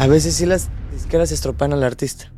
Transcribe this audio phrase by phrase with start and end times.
[0.00, 2.32] A veces sí las disqueras estropean al artista.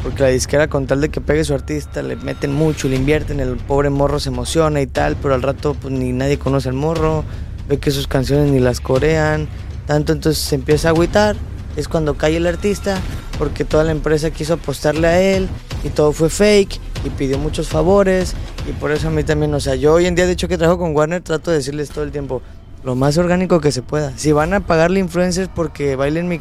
[0.00, 3.40] Porque la disquera con tal de que pegue su artista le meten mucho, le invierten,
[3.40, 6.76] el pobre morro se emociona y tal, pero al rato pues ni nadie conoce al
[6.76, 7.24] morro,
[7.68, 9.48] ve que sus canciones ni las corean,
[9.88, 11.34] tanto entonces se empieza a agüitar,
[11.74, 12.96] es cuando cae el artista,
[13.38, 15.48] porque toda la empresa quiso apostarle a él
[15.82, 18.34] y todo fue fake y pidió muchos favores
[18.68, 20.56] y por eso a mí también, o sea, yo hoy en día de hecho que
[20.56, 22.40] trabajo con Warner trato de decirles todo el tiempo
[22.84, 24.16] lo más orgánico que se pueda.
[24.16, 26.38] Si van a pagarle influencers porque bailen mi...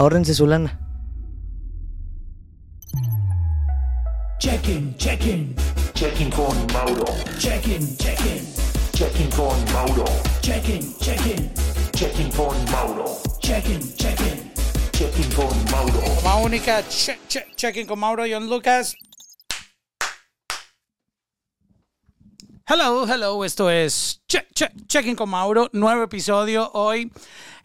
[0.00, 0.78] ahórrense su lana.
[4.40, 5.54] Check-in, check-in.
[5.92, 7.04] Checking con Mauro.
[7.38, 8.46] Check-in, check-in.
[8.92, 10.04] Checking con Mauro.
[10.40, 11.50] Check-in, check-in.
[11.92, 13.20] Checking con Mauro.
[13.40, 14.50] Check-in, check-in.
[14.92, 16.00] Checking con Mauro.
[16.22, 18.94] Toma única, check, check, checking con Mauro y John Lucas.
[22.66, 27.10] Hello, hello, esto es check, check, Checking con Mauro, nuevo episodio hoy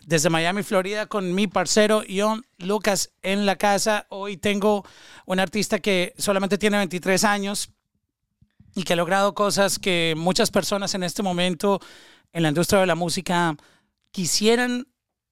[0.06, 4.06] desde Miami, Florida, con mi parcero John Lucas en la casa.
[4.10, 4.86] Hoy tengo
[5.26, 7.72] un artista que solamente tiene 23 años
[8.76, 11.82] y que ha logrado cosas que muchas personas en este momento
[12.34, 13.58] en la industria de la música
[14.12, 14.88] quisieran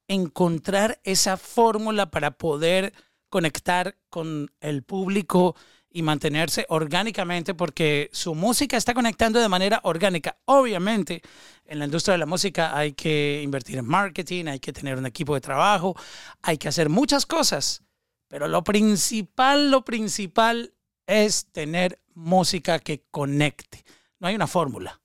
[0.07, 2.93] encontrar esa fórmula para poder
[3.29, 5.55] conectar con el público
[5.93, 10.37] y mantenerse orgánicamente porque su música está conectando de manera orgánica.
[10.45, 11.21] Obviamente,
[11.65, 15.05] en la industria de la música hay que invertir en marketing, hay que tener un
[15.05, 15.95] equipo de trabajo,
[16.41, 17.83] hay que hacer muchas cosas,
[18.27, 20.73] pero lo principal, lo principal
[21.05, 23.85] es tener música que conecte.
[24.19, 24.99] No hay una fórmula,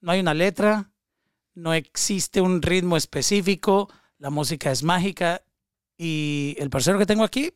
[0.00, 0.90] no hay una letra,
[1.54, 5.42] no existe un ritmo específico, la música es mágica
[5.98, 7.52] y el parcero que tengo aquí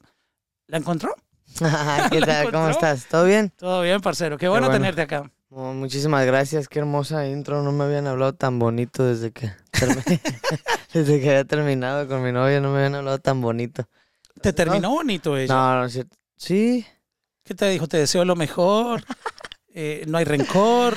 [0.67, 1.15] la encontró.
[2.11, 2.53] ¿Qué ¿La tal?
[2.53, 3.07] ¿Cómo estás?
[3.07, 3.53] ¿Todo bien?
[3.57, 4.39] Todo bien, parcero.
[4.39, 4.81] Qué bueno, bueno.
[4.81, 5.31] tenerte acá.
[5.51, 7.63] Oh, muchísimas gracias, qué hermosa intro.
[7.63, 9.51] No me habían hablado tan bonito desde que
[10.93, 13.89] desde que había terminado con mi novia, no me habían hablado tan bonito.
[14.43, 15.53] Te terminó bonito ella.
[15.53, 16.17] No, no es cierto.
[16.37, 16.87] Sí.
[17.45, 17.89] ¿Qué te dijo?
[17.89, 19.03] Te deseo lo mejor.
[19.75, 20.97] eh, no hay rencor.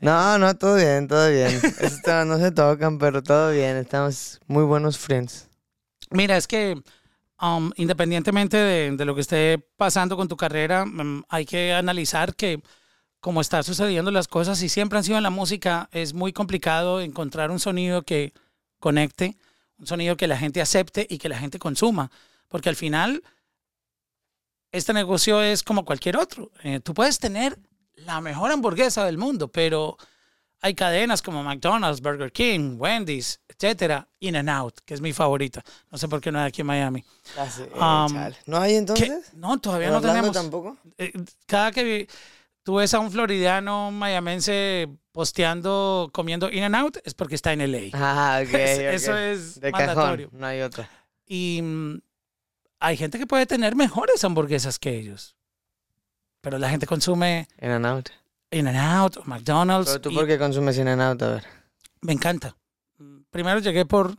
[0.00, 1.60] No, no, todo bien, todo bien.
[2.26, 3.76] No se tocan, pero todo bien.
[3.76, 5.48] Estamos muy buenos friends.
[6.10, 6.80] Mira, es que
[7.44, 12.62] um, independientemente de, lo que esté pasando con tu carrera, mm, hay que analizar que
[13.20, 17.00] como están sucediendo las cosas y siempre han sido en la música, es muy complicado
[17.00, 18.34] encontrar un sonido que
[18.78, 19.36] conecte,
[19.78, 22.10] un sonido que la gente acepte y que la gente consuma.
[22.48, 23.22] Porque al final,
[24.72, 26.50] este negocio es como cualquier otro.
[26.62, 27.58] Eh, tú puedes tener
[27.96, 29.96] la mejor hamburguesa del mundo, pero
[30.64, 35.62] hay cadenas como McDonald's, Burger King, Wendy's, etcétera, In and Out, que es mi favorita.
[35.90, 37.04] No sé por qué no hay aquí en Miami.
[37.74, 39.34] Um, ¿No hay entonces?
[39.34, 40.32] No, todavía ¿En no tenemos.
[40.32, 40.78] tampoco?
[40.96, 41.12] Eh,
[41.44, 42.08] cada que
[42.62, 47.60] tú ves a un floridiano mayamense posteando, comiendo In and Out, es porque está en
[47.70, 47.90] LA.
[47.92, 48.48] Ah, ok.
[48.54, 48.84] Es- ok.
[48.94, 50.28] Eso es De mandatorio.
[50.28, 50.88] cajón, no hay otra.
[51.26, 52.00] Y mm,
[52.80, 55.36] hay gente que puede tener mejores hamburguesas que ellos.
[56.40, 58.08] Pero la gente consume In and out.
[58.54, 59.90] In and Out o McDonald's.
[59.90, 61.22] Pero tú, y ¿por qué consumes In and out?
[61.22, 61.44] A ver.
[62.00, 62.56] Me encanta.
[62.98, 64.16] Mm, Primero llegué por,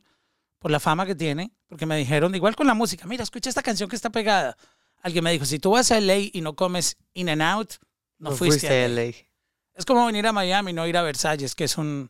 [0.59, 3.61] por la fama que tiene, porque me dijeron, igual con la música, mira, escucha esta
[3.63, 4.57] canción que está pegada.
[5.01, 7.73] Alguien me dijo, si tú vas a LA y no comes In and Out,
[8.17, 9.01] no, fuiste, a LA.
[9.03, 9.11] LA.
[9.75, 12.09] Es como venir a Miami, no ir a Versalles, que es un,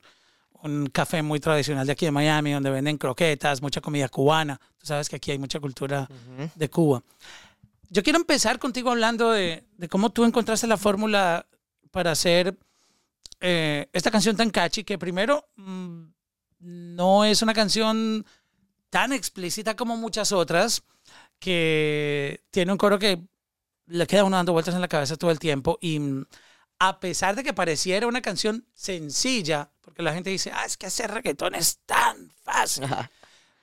[0.62, 4.60] un café muy tradicional de aquí de Miami, donde venden croquetas, mucha comida cubana.
[4.78, 6.08] Tú sabes que aquí hay mucha cultura
[6.56, 7.04] de Cuba.
[7.90, 11.46] Yo quiero empezar contigo hablando de, de cómo tú encontraste la fórmula
[11.96, 12.58] para hacer
[13.40, 16.04] eh, esta canción tan catchy, que primero mm,
[16.60, 18.26] no es una canción
[18.90, 20.84] tan explícita como muchas otras,
[21.40, 23.22] que tiene un coro que
[23.88, 26.26] le queda uno dando vueltas en la cabeza todo el tiempo y mm,
[26.80, 30.88] a pesar de que pareciera una canción sencilla, porque la gente dice, ah, es que
[30.88, 32.84] hacer reggaetón es tan fácil.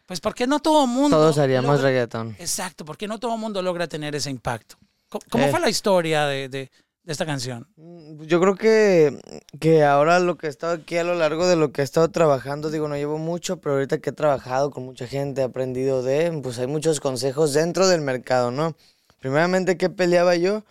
[0.07, 2.35] Pues ¿por qué no todo mundo Todos haríamos logra- reggaetón.
[2.39, 4.77] Exacto, porque no todo el mundo logra tener ese impacto.
[5.11, 5.51] ¿Cómo, cómo Eh.
[5.51, 6.71] fue la historia de, de-
[7.05, 7.69] de esta canción?
[7.77, 9.21] Mm, Yo creo que,
[9.61, 12.09] que ahora lo que he estado aquí a lo largo de lo que he estado
[12.11, 16.03] trabajando, digo, no llevo mucho, pero ahorita que he trabajado con mucha gente, he aprendido
[16.03, 18.77] de, pues hay muchos consejos dentro del mercado, ¿no?
[19.21, 20.63] Primeramente, ¿qué peleaba yo?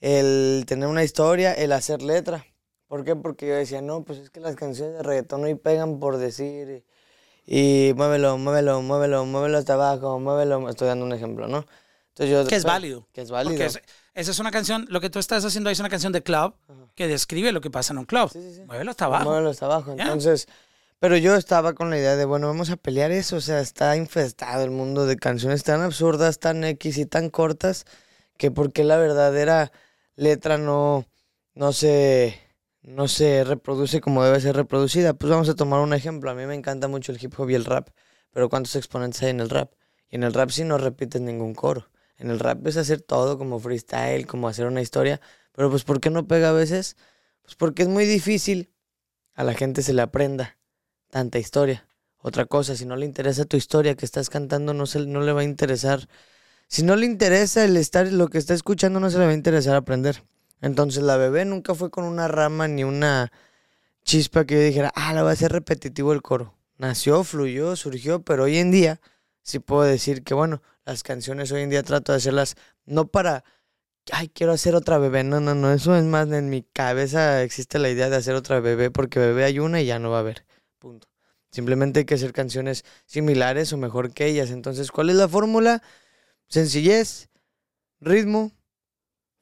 [0.00, 2.46] El tener una historia, el hacer letra.
[2.88, 3.14] ¿Por qué?
[3.14, 6.84] Porque yo decía, no, pues es que las canciones de reggaetón hoy pegan por decir,
[7.46, 11.66] y, y muévelo, muévelo, muévelo, muévelo hasta abajo, muévelo, estoy dando un ejemplo, ¿no?
[12.08, 13.06] Entonces yo, Que es válido.
[13.12, 13.52] Que es válido.
[13.52, 13.80] Porque es-
[14.20, 16.54] esa es una canción, lo que tú estás haciendo ahí es una canción de club
[16.94, 18.30] que describe lo que pasa en un club.
[18.30, 18.64] Sí, sí, sí.
[18.66, 19.24] Muévelo hasta abajo.
[19.24, 19.96] Muévelo hasta abajo.
[19.96, 20.04] Ya.
[20.04, 20.46] Entonces,
[20.98, 23.36] pero yo estaba con la idea de, bueno, vamos a pelear eso.
[23.36, 27.86] O sea, está infestado el mundo de canciones tan absurdas, tan X y tan cortas,
[28.36, 29.72] que porque la verdadera
[30.16, 31.06] letra no,
[31.54, 32.38] no se,
[32.82, 35.14] no se reproduce como debe ser reproducida.
[35.14, 36.30] Pues vamos a tomar un ejemplo.
[36.30, 37.88] A mí me encanta mucho el hip hop y el rap,
[38.30, 39.72] pero ¿cuántos exponentes hay en el rap?
[40.10, 41.88] Y en el rap sí no repites ningún coro.
[42.20, 45.20] En el rap es hacer todo como freestyle, como hacer una historia.
[45.52, 46.96] Pero pues ¿por qué no pega a veces?
[47.42, 48.70] Pues porque es muy difícil
[49.34, 50.58] a la gente se le aprenda
[51.08, 51.88] tanta historia.
[52.18, 55.32] Otra cosa, si no le interesa tu historia que estás cantando, no, se, no le
[55.32, 56.08] va a interesar.
[56.68, 59.34] Si no le interesa el estar, lo que está escuchando, no se le va a
[59.34, 60.22] interesar aprender.
[60.60, 63.32] Entonces la bebé nunca fue con una rama ni una
[64.04, 66.54] chispa que yo dijera, ah, la va a ser repetitivo el coro.
[66.76, 69.00] Nació, fluyó, surgió, pero hoy en día
[69.42, 73.44] sí puedo decir que, bueno, las canciones hoy en día trato de hacerlas no para,
[74.10, 75.22] ay, quiero hacer otra bebé.
[75.22, 78.58] No, no, no, eso es más, en mi cabeza existe la idea de hacer otra
[78.58, 80.44] bebé porque bebé hay una y ya no va a haber.
[80.80, 81.08] Punto.
[81.52, 84.50] Simplemente hay que hacer canciones similares o mejor que ellas.
[84.50, 85.80] Entonces, ¿cuál es la fórmula?
[86.48, 87.28] Sencillez,
[88.00, 88.52] ritmo,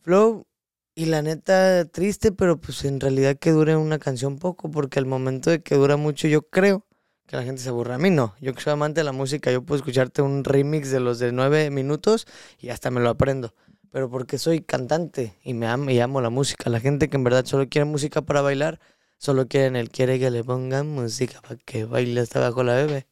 [0.01, 0.47] flow
[0.95, 5.07] y la neta triste, pero pues en realidad que dure una canción poco, porque al
[5.07, 6.88] momento de que dura mucho yo creo
[7.29, 7.95] que la gente se aburre.
[7.95, 10.91] A mí no, yo que soy amante de la música, yo puedo escucharte un remix
[10.91, 12.27] de los de nueve minutos
[12.59, 13.55] y hasta me lo aprendo.
[13.93, 16.71] Pero porque soy cantante y me amo y amo la música.
[16.71, 18.81] La gente que en verdad solo quiere música para bailar,
[19.19, 23.07] solo quieren el quiere que le pongan música para que baile hasta abajo la bebé.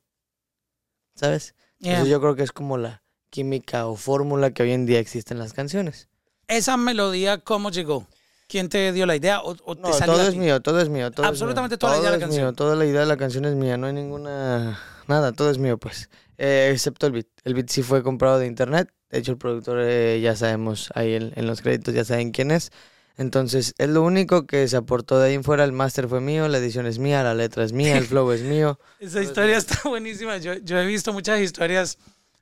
[1.15, 1.55] ¿Sabes?
[1.79, 1.93] Yeah.
[1.93, 5.35] Entonces yo creo que es como la química o fórmula que hoy en día existe
[5.35, 6.09] en las canciones.
[6.49, 8.07] Esa melodía, ¿cómo llegó?
[8.49, 10.89] ¿Quién te dio la idea o, o te No, salió todo es mío, todo es
[10.89, 11.11] mío.
[11.11, 11.79] Todo es Absolutamente mío.
[11.79, 12.45] toda la idea de la Todo es canción.
[12.47, 14.79] mío, toda la idea de la canción es mía, no hay ninguna...
[15.09, 16.09] Nada, todo es mío, pues.
[16.39, 17.27] Eh, excepto el beat.
[17.45, 18.89] El beat sí fue comprado de internet.
[19.11, 22.51] De hecho, el productor eh, ya sabemos, ahí en, en los créditos ya saben quién
[22.51, 22.71] es.
[23.17, 25.65] Entonces, es lo único que se aportó de ahí en fuera.
[25.65, 28.43] El máster fue mío, la edición es mía, la letra es mía, el flow es
[28.43, 28.79] mío.
[29.01, 30.37] Esa historia está buenísima.
[30.39, 31.99] Yo, yo he visto muchas historias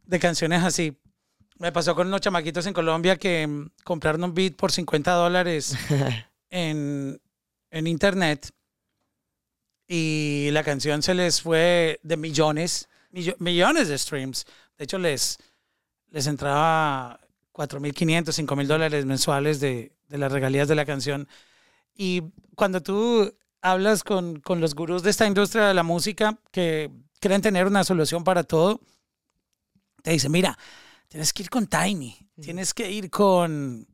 [0.06, 0.96] de canciones así.
[1.58, 5.76] Me pasó con unos chamaquitos en Colombia que mm, compraron un beat por 50 dólares
[6.50, 7.20] en,
[7.70, 8.50] en internet
[9.86, 14.46] y la canción se les fue de millones, millo- millones de streams.
[14.78, 15.38] De hecho, les,
[16.10, 17.20] les entraba
[17.52, 21.28] 4.500, 5.000 dólares mensuales de, de las regalías de la canción.
[21.94, 22.22] Y
[22.56, 26.90] cuando tú hablas con, con los gurús de esta industria de la música que
[27.20, 28.80] creen tener una solución para todo,
[30.02, 30.58] te dicen, mira,
[31.08, 33.86] tienes que ir con Tiny, tienes que ir con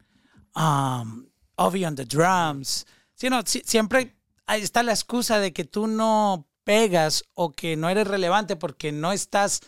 [0.57, 1.27] um,
[1.57, 2.87] Ovi on the drums.
[3.15, 4.17] Sí, no, si- siempre
[4.47, 8.93] ahí está la excusa de que tú no pegas o que no eres relevante porque
[8.93, 9.61] no estás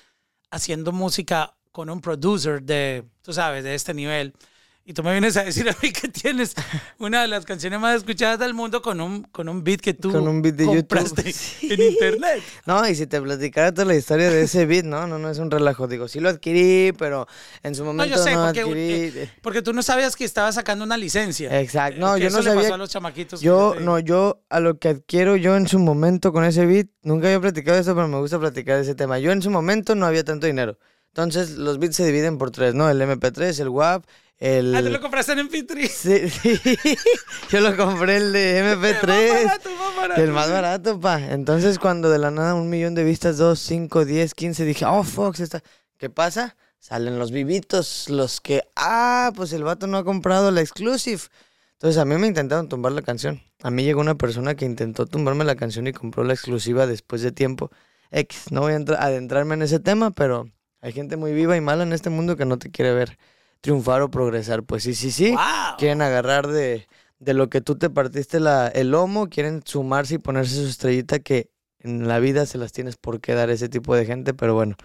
[0.50, 4.34] haciendo música con un producer de, tú sabes, de este nivel.
[4.84, 6.54] Y tú me vienes a decir a mí que tienes
[6.98, 10.10] una de las canciones más escuchadas del mundo con un, con un beat que tú
[10.10, 11.32] Con un beat de compraste YouTube.
[11.60, 11.72] Sí.
[11.72, 12.42] en internet.
[12.66, 15.38] No, y si te platicara toda la historia de ese beat, no, no, no es
[15.38, 15.86] un relajo.
[15.86, 17.28] Digo, sí lo adquirí, pero
[17.62, 18.80] en su No, momento yo sé, no porque, adquirí.
[19.20, 21.60] eh, porque tú no sabías que estabas sacando una licencia.
[21.60, 22.00] Exacto.
[22.00, 22.62] No, yo eso no le sabía.
[22.62, 23.40] pasó a los chamaquitos.
[23.40, 26.88] Yo, te no, yo a lo que adquiero yo en su momento con ese beat,
[27.02, 29.20] nunca había platicado eso, pero me gusta platicar ese tema.
[29.20, 30.76] Yo en su momento no había tanto dinero.
[31.14, 32.88] Entonces los beats se dividen por tres, ¿no?
[32.90, 34.02] El MP3, el WAV,
[34.42, 34.74] el...
[34.74, 35.88] Ah, te lo compraste en MP3.
[35.88, 36.60] Sí, sí.
[37.50, 39.44] Yo lo compré el de El más MP3.
[39.44, 40.20] barato, el más barato.
[40.22, 41.20] El más barato, pa.
[41.30, 45.04] Entonces, cuando de la nada un millón de vistas, dos, cinco, diez, quince, dije, oh,
[45.04, 45.62] Fox, está.
[45.96, 46.56] ¿Qué pasa?
[46.80, 51.20] Salen los vivitos, los que, ah, pues el vato no ha comprado la exclusive.
[51.74, 53.40] Entonces, a mí me intentaron tumbar la canción.
[53.62, 57.22] A mí llegó una persona que intentó tumbarme la canción y compró la exclusiva después
[57.22, 57.70] de tiempo.
[58.10, 60.48] X, no voy a entra- adentrarme en ese tema, pero
[60.80, 63.16] hay gente muy viva y mala en este mundo que no te quiere ver
[63.62, 64.62] triunfar o progresar.
[64.64, 65.76] Pues sí, sí, sí Wow.
[65.78, 66.86] quieren agarrar de,
[67.18, 71.20] de lo que tú te partiste la, el lomo, quieren sumarse y ponerse su estrellita
[71.20, 74.54] que en la vida se las tienes por qué dar ese tipo de gente, pero
[74.54, 74.76] bueno,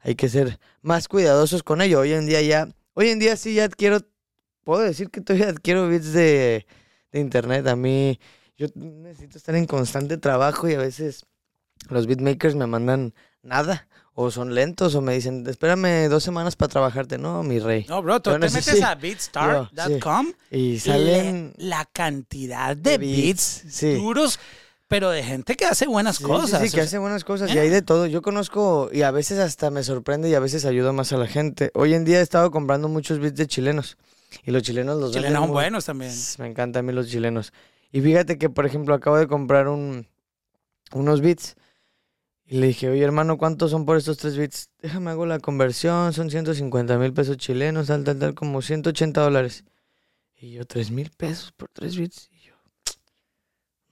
[0.00, 2.00] hay que ser más cuidadosos con ello.
[2.00, 4.00] Hoy en día ya, hoy en día sí ya adquiero,
[4.64, 6.66] puedo decir que todavía adquiero bits de,
[7.12, 7.66] de internet.
[7.68, 8.20] A mí,
[8.56, 11.26] yo necesito estar en constante trabajo y a veces
[11.90, 13.88] los beatmakers me mandan nada.
[14.16, 17.18] O son lentos o me dicen, espérame dos semanas para trabajarte.
[17.18, 17.84] No, mi rey.
[17.88, 21.52] No, bro, tú te metes a beatstar.com Y y salen...
[21.56, 23.94] le- la cantidad de de beats, beats, sí.
[23.94, 24.38] duros,
[24.86, 26.62] pero de gente que hace buenas cosas.
[26.62, 27.62] Sí, que hace buenas cosas y ¿eh?
[27.62, 28.06] hay de todo.
[28.06, 31.26] Yo conozco y a veces hasta me sorprende y a veces ayuda más a la
[31.26, 31.72] gente.
[31.74, 33.96] Hoy en día he estado comprando muchos beats de chilenos
[34.44, 36.12] y los chilenos los chilenos son muy- buenos también.
[36.38, 37.52] Me encantan a mí los chilenos.
[37.90, 40.06] Y fíjate que, por ejemplo, acabo de comprar un,
[40.92, 41.56] unos beats
[42.46, 44.70] y le dije, oye hermano, ¿cuántos son por estos tres beats?
[44.80, 49.64] Déjame hago la conversión, son 150 mil pesos chilenos, tal, tal, tal, como 180 dólares.
[50.36, 52.28] Y yo, ¿tres mil pesos por tres beats?
[52.30, 52.54] Y yo,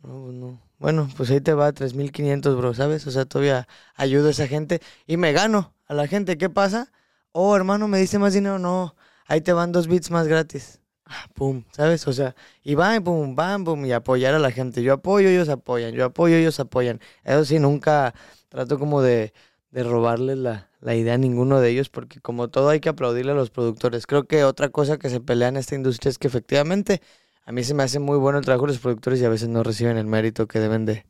[0.02, 0.73] no, pues no.
[0.78, 3.06] Bueno, pues ahí te va, 3.500, bro, ¿sabes?
[3.06, 6.37] O sea, todavía ayudo a esa gente y me gano a la gente.
[6.37, 6.90] ¿Qué pasa?
[7.30, 8.59] Oh, hermano, ¿me diste más dinero?
[8.59, 10.80] No, ahí te van dos bits más gratis.
[11.06, 12.09] Ah, pum, ¿sabes?
[12.09, 14.82] O sea, y va, y pum, bam, pum, y apoyar a la gente.
[14.82, 17.00] Yo apoyo, ellos apoyan, yo apoyo, ellos apoyan.
[17.23, 18.12] Eso sí, nunca
[18.52, 19.32] trato como de,
[19.71, 23.32] de robarles la, la idea a ninguno de ellos, porque como todo hay que aplaudirle
[23.32, 24.06] a los productores.
[24.06, 27.00] Creo que otra cosa que se pelea en esta industria es que efectivamente
[27.47, 29.49] a mí se me hace muy bueno el trabajo de los productores y a veces
[29.49, 31.04] no reciben el mérito que deben de,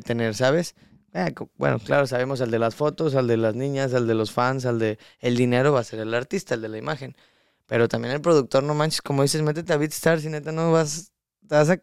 [0.00, 0.74] tener, ¿sabes?
[1.12, 4.32] Eh, bueno, claro, sabemos al de las fotos, al de las niñas, al de los
[4.32, 7.14] fans, al de el dinero va a ser el artista, el de la imagen.
[7.66, 11.12] Pero también el productor, no manches, como dices, métete a BeatStars y neta no vas,
[11.42, 11.76] vas a,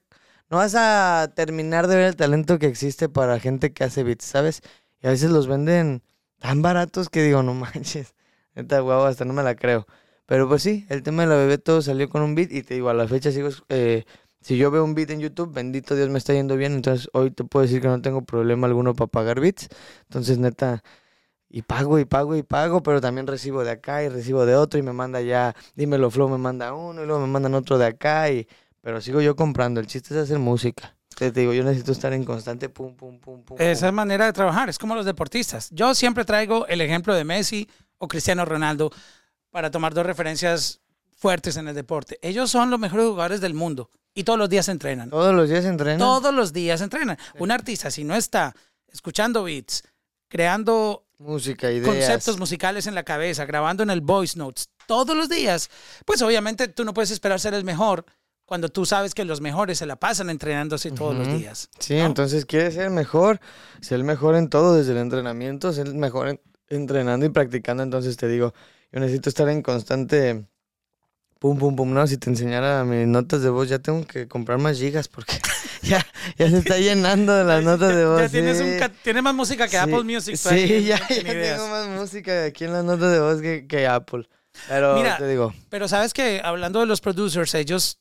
[0.50, 4.26] no vas a terminar de ver el talento que existe para gente que hace beats,
[4.26, 4.62] ¿sabes?
[5.02, 6.04] Y a veces los venden
[6.40, 8.16] tan baratos que digo, no manches,
[8.56, 9.86] neta, guau, hasta no me la creo.
[10.26, 12.76] Pero pues sí, el tema de la bebé todo salió con un beat y te
[12.76, 14.06] digo, a la fecha sigo, eh,
[14.42, 17.32] si yo veo un beat en YouTube, bendito Dios me está yendo bien, entonces hoy
[17.32, 19.70] te puedo decir que no tengo problema alguno para pagar beats.
[20.04, 20.84] Entonces, neta,
[21.50, 24.80] y pago y pago y pago, pero también recibo de acá y recibo de otro
[24.80, 27.86] y me manda ya, dímelo Flow, me manda uno y luego me mandan otro de
[27.86, 28.48] acá y
[28.82, 30.96] pero sigo yo comprando, el chiste es hacer música.
[31.16, 33.58] Te, digo, yo necesito estar en constante pum pum pum pum.
[33.60, 33.96] Esa pum.
[33.96, 35.70] manera de trabajar es como los deportistas.
[35.72, 38.92] Yo siempre traigo el ejemplo de Messi o Cristiano Ronaldo
[39.50, 40.82] para tomar dos referencias
[41.18, 42.20] fuertes en el deporte.
[42.22, 45.10] Ellos son los mejores jugadores del mundo y todos los días entrenan.
[45.10, 46.00] Todos los días entrenan.
[46.00, 47.18] Todos los días entrenan.
[47.40, 48.54] Un artista, si no está
[48.92, 49.84] escuchando beats,
[50.28, 51.88] creando Música, ideas.
[51.88, 55.70] conceptos musicales en la cabeza, grabando en el voice notes todos los días,
[56.06, 58.06] pues obviamente tú no puedes esperar ser el mejor
[58.46, 61.70] cuando tú sabes que los mejores se la pasan entrenándose todos los días.
[61.80, 62.06] Sí, ¿no?
[62.06, 63.40] entonces quieres ser mejor,
[63.82, 67.82] ser mejor en todo, desde el entrenamiento, ser mejor en- entrenando y practicando.
[67.84, 68.54] Entonces te digo,
[68.92, 70.46] yo necesito estar en constante
[71.40, 71.94] pum, pum, pum.
[71.94, 75.40] No, si te enseñara mis notas de voz, ya tengo que comprar más gigas porque
[75.82, 76.06] ya,
[76.38, 78.22] ya se está llenando de las notas de voz.
[78.22, 79.22] Ya tienes, sí.
[79.22, 80.36] más música que Sí, Apple Music.
[80.36, 83.88] Sí, ahí, ya, ya tengo más música aquí en las notas de voz que, que
[83.88, 84.28] Apple.
[84.70, 88.00] Pero Mira, te digo, Pero sabes que hablando de los producers, ellos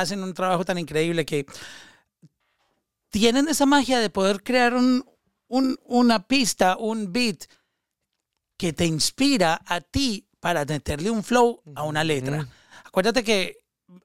[0.00, 1.46] hacen un trabajo tan increíble que
[3.10, 5.04] tienen esa magia de poder crear un,
[5.48, 7.44] un- una pista, un beat
[8.56, 12.48] que te inspira a ti para meterle un flow a una letra.
[12.84, 13.58] Acuérdate que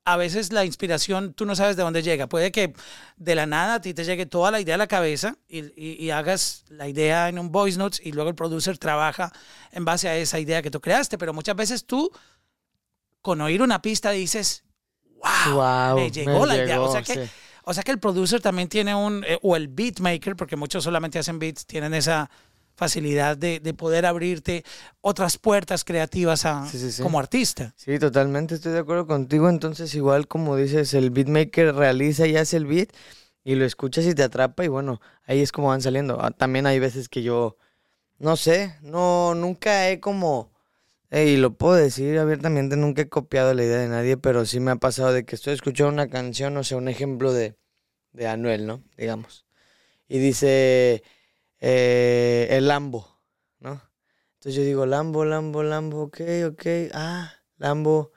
[0.06, 2.28] a veces la inspiración tú no sabes de dónde llega.
[2.28, 2.74] Puede que
[3.18, 5.98] de la nada a ti te llegue toda la idea a la cabeza y, y-
[6.00, 9.32] y hagas la idea en un voice notes y luego el producer trabaja
[9.72, 11.18] en base a esa idea que tú creaste.
[11.18, 12.10] Pero muchas veces tú,
[13.22, 14.64] con oír una pista, dices,
[15.24, 16.82] wow, wow, me llegó la idea.
[16.82, 17.32] O sea que, sí.
[17.64, 20.84] o sea que el producer también tiene un, eh, o el beat maker, porque muchos
[20.84, 22.30] solamente hacen beats, tienen esa
[22.76, 24.64] facilidad de, de poder abrirte
[25.02, 27.04] otras puertas creativas a- Sí, sí, sí.
[27.04, 27.74] como artista.
[27.78, 29.48] Sí, totalmente estoy de acuerdo contigo.
[29.50, 32.90] Entonces, igual como dices, el beatmaker realiza y hace el beat
[33.44, 36.18] y lo escuchas y te atrapa y bueno, ahí es como van saliendo.
[36.20, 37.58] Ah, También hay veces que yo,
[38.18, 40.50] no sé, no, nunca he como,
[41.22, 44.72] y lo puedo decir abiertamente, nunca he copiado la idea de nadie, pero sí me
[44.72, 47.56] ha pasado de que estoy escuchando una canción, o sea, un ejemplo de,
[48.14, 48.84] de Anuel, ¿no?
[48.98, 49.46] Digamos.
[50.08, 51.04] Y dice,
[51.60, 53.22] eh, el Lambo,
[53.60, 53.82] ¿no?
[54.34, 56.66] Entonces yo digo, Lambo, Lambo, Lambo, ok, ok.
[56.94, 58.12] Ah, Lambo,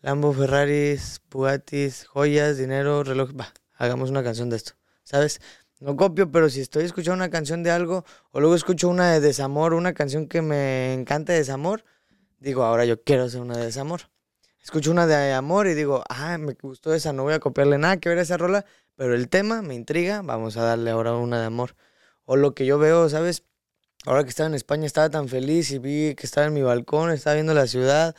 [0.00, 3.30] Lambo, Ferraris, Bugattis, joyas, dinero, reloj.
[3.38, 4.72] Va, hagamos una canción de esto,
[5.04, 5.40] ¿sabes?
[5.80, 9.20] No copio, pero si estoy escuchando una canción de algo, o luego escucho una de
[9.20, 11.84] desamor, una canción que me encanta de desamor,
[12.38, 14.02] digo, ahora yo quiero hacer una de desamor.
[14.62, 17.96] Escucho una de amor y digo, ah, me gustó esa, no voy a copiarle nada
[17.98, 18.64] que ver esa rola,
[18.96, 21.74] pero el tema me intriga, vamos a darle ahora una de amor.
[22.24, 23.44] O lo que yo veo, ¿sabes?
[24.04, 27.10] Ahora que estaba en España estaba tan feliz y vi que estaba en mi balcón,
[27.10, 28.14] estaba viendo la ciudad,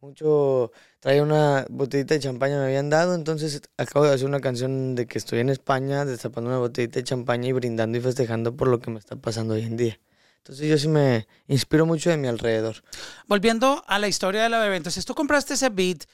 [0.00, 4.94] mucho, traía una botellita de champaña me habían dado, entonces acabo de hacer una canción
[4.96, 8.68] de que estoy en España, destapando una botellita de champaña y brindando y festejando por
[8.68, 10.00] lo que me está pasando hoy en día.
[10.42, 12.82] Entonces yo sí me inspiro mucho de mi alrededor.
[13.28, 16.04] Volviendo a la historia de la bebé, entonces tú compraste ese beat,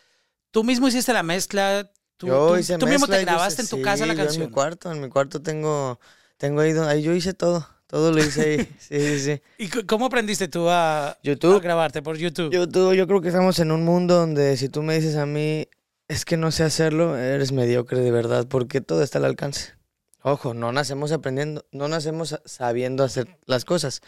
[0.50, 3.62] tú mismo hiciste la mezcla, tú, yo tú- hice tú mismo mezcla, te yo grabaste
[3.62, 4.42] hice- en tu casa la sí, yo canción.
[4.42, 5.98] en mi cuarto, en mi cuarto tengo,
[6.36, 9.42] tengo ahí, donde- ahí yo hice todo, todo lo hice ahí, sí, sí, sí.
[9.56, 11.56] ¿Y cómo aprendiste tú a, YouTube.
[11.56, 12.52] a grabarte por YouTube?
[12.52, 15.68] YouTube, yo creo que estamos en un mundo donde si tú me dices a mí,
[16.06, 19.72] es que no sé hacerlo, eres mediocre de verdad, porque todo está al alcance.
[20.22, 24.00] Ojo, no nacemos aprendiendo, no nacemos sa- sabiendo hacer las cosas.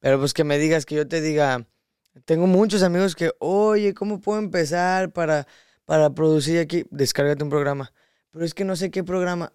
[0.00, 1.66] Pero pues que me digas, que yo te diga,
[2.24, 5.46] tengo muchos amigos que, oye, ¿cómo puedo empezar para,
[5.84, 6.84] para producir aquí?
[6.90, 7.92] Descárgate un programa.
[8.30, 9.52] Pero es que no sé qué programa.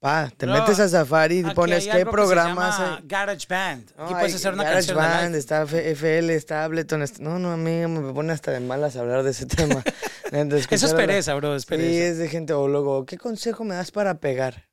[0.00, 3.02] Pa, te Bro, metes a Safari y pones qué que se programas llama hay.
[3.06, 3.90] GarageBand.
[3.96, 7.02] No, Aquí puedes hay hacer una Garage canción Band, está FL, está Ableton.
[7.02, 9.84] está- No, no, a mí me pone hasta de malas hablar de ese tema.
[10.32, 12.04] Eso es pereza, bro, es Sí, pereza.
[12.06, 12.52] es de gente.
[12.54, 14.68] O luego, ¿qué consejo me das para pegar?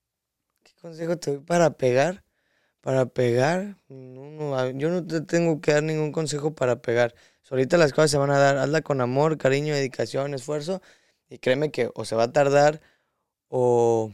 [0.63, 2.24] ¿Qué consejo te doy para pegar?
[2.82, 7.13] Para pegar, no, no, yo no te tengo que dar ningún consejo para pegar.
[7.42, 8.58] Solita las cosas se van a dar.
[8.58, 10.82] Hazla con amor, cariño, dedicación, esfuerzo.
[11.30, 12.80] Y créeme que o se va a tardar
[13.50, 14.13] o,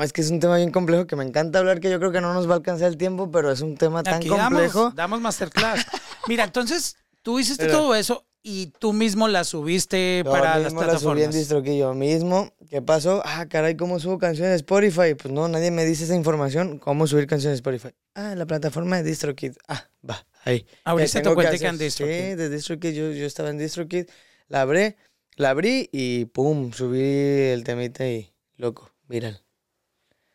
[0.00, 2.20] Es que es un tema bien complejo que me encanta hablar, que yo creo que
[2.20, 4.80] no nos va a alcanzar el tiempo, pero es un tema tan Aquí complejo.
[4.80, 5.86] damos, damos masterclass.
[6.26, 7.76] Mira, entonces tú hiciste Mira.
[7.78, 11.34] todo eso y tú mismo la subiste Yo para las mismo la subí en plataformas.
[11.34, 12.54] DistroKid yo mismo.
[12.70, 13.20] ¿Qué pasó?
[13.26, 15.14] Ah, caray, ¿cómo subo canciones de Spotify?
[15.14, 16.78] Pues no, nadie me dice esa información.
[16.78, 17.94] ¿Cómo subir canciones de Spotify?
[18.14, 19.52] Ah, la plataforma de DistroKid.
[19.68, 20.66] Ah, va, ahí.
[20.84, 21.76] Abriste ¿Qué tu tengo que cuentica en?
[21.76, 22.14] DistroKid.
[22.14, 22.92] Sí, de DistroKid.
[22.94, 24.06] Yo, yo estaba en DistroKid.
[24.48, 24.94] La abrí,
[25.36, 29.42] la abrí y pum, subí el temita y loco, viral.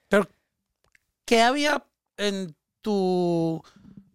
[0.07, 0.29] Pero,
[1.25, 1.83] ¿qué había
[2.17, 3.63] en tu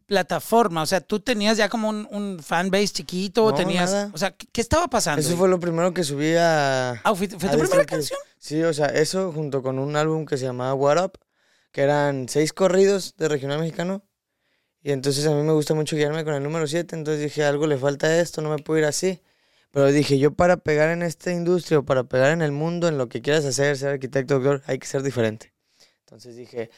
[0.09, 0.83] plataforma?
[0.83, 3.93] O sea, tú tenías ya como un, un fanbase chiquito, No, tenías.
[3.93, 4.11] nada.
[4.13, 5.21] O sea, ¿qué, qué estaba pasando?
[5.21, 6.93] Eso fue lo primero que subí a...
[7.05, 7.87] Ah, ¿fue, fue a tu primera DistroKid.
[7.87, 8.19] canción?
[8.39, 11.19] Sí, o sea, eso junto con un álbum que se llamaba What Up,
[11.71, 14.03] que eran seis corridos de regional mexicano.
[14.83, 17.67] Y entonces a mí me gusta mucho guiarme con el número 7, entonces dije, algo
[17.67, 19.21] le falta a esto, no me puedo ir así.
[19.71, 22.97] Pero dije, yo para pegar en esta industria o para pegar en el mundo, en
[22.97, 25.53] lo que quieras hacer, ser arquitecto, doctor, hay que ser diferente.
[26.07, 26.71] Entonces dije,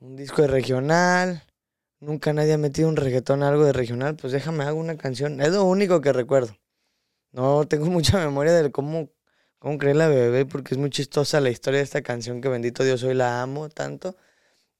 [0.00, 1.44] un disco de regional,
[2.00, 5.40] nunca nadie ha metido un reggaetón algo de regional, pues déjame hago una canción.
[5.40, 6.56] Es lo único que recuerdo.
[7.32, 9.10] No tengo mucha memoria de cómo,
[9.58, 12.84] cómo creé la bebé, porque es muy chistosa la historia de esta canción que bendito
[12.84, 14.16] Dios hoy la amo tanto.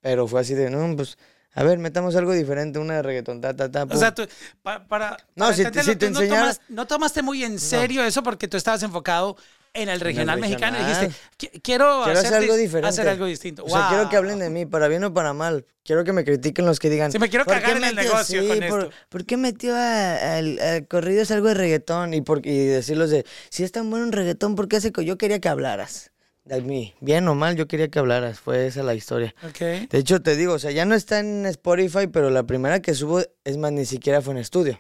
[0.01, 1.19] Pero fue así de, no, pues,
[1.53, 3.85] a ver, metamos algo diferente, una de reggaetón, ta, ta, ta.
[3.85, 3.99] O pum.
[3.99, 4.23] sea, tú,
[4.63, 7.43] pa- para, No, para si te- si te tú no, enseñara- tomas- no tomaste muy
[7.43, 9.37] en serio eso porque tú estabas enfocado
[9.77, 11.31] en el regional mexicano y dijiste, regional.
[11.39, 12.89] "Qui- quiero, Quiero hacer algo diferente.
[12.89, 13.65] Hacer algo distinto.
[13.65, 14.25] O sea, quiero que Wow.
[14.25, 15.67] hablen de mí, para bien o para mal.
[15.85, 17.13] Quiero que me critiquen los que digan.
[17.13, 19.75] Sí, me quiero "¿Por cagar en el negocio sí, con por, esto?" ¿Por qué metió
[19.77, 22.15] a, al- al corridos algo de reggaetón?
[22.15, 25.05] Y, por, y decirlos de, si es tan bueno un reggaetón, ¿por qué hace que
[25.05, 26.11] yo quería que hablaras?
[26.45, 28.39] De mí, bien o mal, yo quería que hablaras.
[28.39, 29.35] Fue esa la historia.
[29.49, 29.59] Ok.
[29.91, 32.95] De hecho, te digo, o sea, ya no está en Spotify, pero la primera que
[32.95, 34.79] subo, es más, ni siquiera fue en estudio.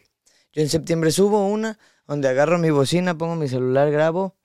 [0.53, 1.77] Yo en septiembre subo una,
[2.07, 4.37] donde agarro mi bocina, pongo mi celular, grabo,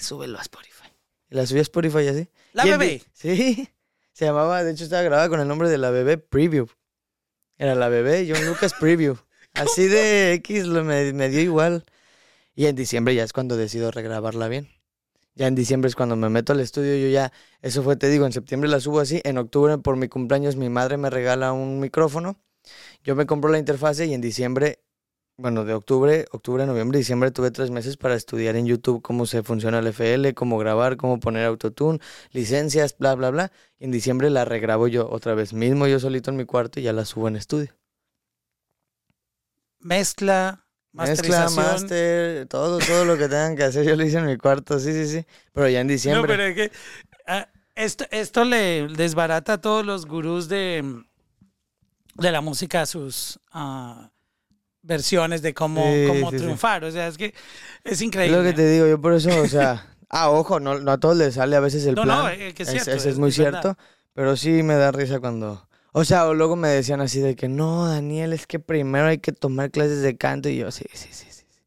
[0.00, 0.88] súbelo a Spotify.
[1.30, 2.28] Y la subí a Spotify así.
[2.52, 3.02] La Y bebé.
[3.12, 3.68] Sí.
[4.12, 6.66] Se llamaba, de hecho estaba grabada con el nombre de la bebé Preview.
[7.56, 9.16] Era la bebé John Lucas Preview.
[9.54, 11.84] Así de X lo me, me dio igual.
[12.54, 14.68] Y en diciembre ya es cuando decido regrabarla bien.
[15.34, 17.32] Ya en diciembre es cuando me meto al estudio, yo ya,
[17.62, 20.68] eso fue, te digo, en septiembre la subo así, en octubre por mi cumpleaños mi
[20.68, 22.38] madre me regala un micrófono,
[23.04, 24.80] yo me compro la interfase y en diciembre,
[25.40, 29.42] bueno, de octubre, octubre, noviembre, diciembre tuve tres meses para estudiar en YouTube cómo se
[29.42, 31.98] funciona el FL, cómo grabar, cómo poner autotune,
[32.32, 33.52] licencias, bla, bla, bla.
[33.78, 36.84] Y en diciembre la regrabo yo otra vez, mismo yo solito en mi cuarto y
[36.84, 37.74] ya la subo en estudio.
[39.80, 44.36] Mezcla, Mezcla, master, todo, todo lo que tengan que hacer, yo lo hice en mi
[44.36, 45.26] cuarto, sí, sí, sí.
[45.52, 46.26] Pero ya en No, diciembre.
[46.26, 46.72] pero es que
[47.26, 51.04] ah, esto, esto le desbarata a todos los gurús de,
[52.14, 54.10] de la música sus ah,
[54.82, 56.44] versiones de cómo, Sí, cómo sí, sí.
[56.44, 56.84] triunfar.
[56.84, 57.34] O sea, es que es
[57.92, 58.38] Es increíble.
[58.38, 61.16] lo que te digo, yo por eso, o sea, ah, ojo, no, no a todos
[61.16, 62.18] les sale a veces el No, plan.
[62.22, 63.62] no, eh, que es cierto, Ese es- es muy es verdad.
[63.62, 63.78] cierto,
[64.14, 67.48] pero sí me da risa cuando, o sea, o luego me decían así de que
[67.48, 71.08] no, Daniel, es que primero hay que tomar clases de canto y yo, sí, sí,
[71.12, 71.44] sí, sí.
[71.48, 71.60] sí.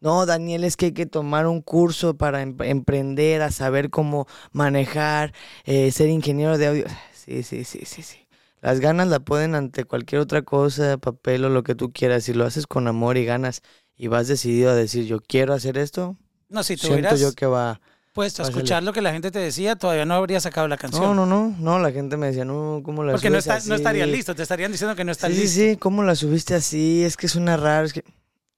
[0.00, 4.26] No, Daniel, es que hay que tomar un curso para em- emprender, a saber cómo
[4.52, 5.32] manejar,
[5.64, 6.84] eh, ser ingeniero de audio.
[7.12, 8.23] Sí, sí, sí, sí, sí.
[8.64, 12.24] Las ganas la pueden ante cualquier otra cosa, papel o lo que tú quieras.
[12.24, 13.60] Si lo haces con amor y ganas
[13.94, 16.16] y vas decidido a decir, yo quiero hacer esto,
[16.48, 17.82] No, si tú siento yo que va...
[18.14, 21.02] puesto a escuchar lo que la gente te decía, todavía no habría sacado la canción.
[21.02, 23.70] No, no, no, no, la gente me decía, no, ¿cómo la Porque no, no así?"
[23.70, 25.62] estarían listos, te estarían diciendo que no están Sí, sí, listos.
[25.72, 27.04] sí, ¿cómo la subiste así?
[27.04, 28.02] Es que suena raro, es que...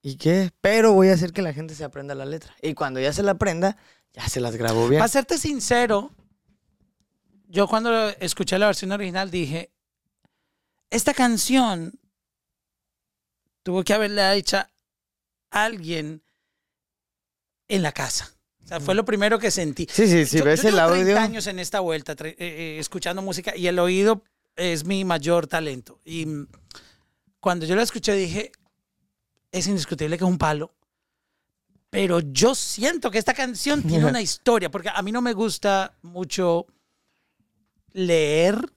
[0.03, 0.53] ¿Y qué?
[0.61, 2.55] Pero voy a hacer que la gente se aprenda la letra.
[2.63, 3.77] Y cuando ya se la aprenda,
[4.13, 5.01] ya se las grabo bien.
[5.01, 6.13] Para serte sincero,
[7.49, 9.73] yo cuando escuché la versión original dije,
[10.91, 11.99] esta canción
[13.63, 14.71] tuvo que haberla hecha
[15.51, 16.23] alguien
[17.69, 18.33] en la casa.
[18.65, 19.87] O sea, fue lo primero que sentí.
[19.91, 21.19] Sí, sí, Yo- ves yo el llevo 30 audio...
[21.21, 24.23] años en esta vuelta eh, eh, escuchando música y el oído
[24.57, 26.01] es mi mayor talento.
[26.05, 26.27] Y
[27.41, 28.51] cuando yo la escuché dije,
[29.53, 30.75] es indiscutible que es un palo.
[31.91, 35.97] Pero yo siento que esta canción tiene una historia, porque a mí no me gusta
[36.03, 36.67] mucho
[37.93, 38.73] leer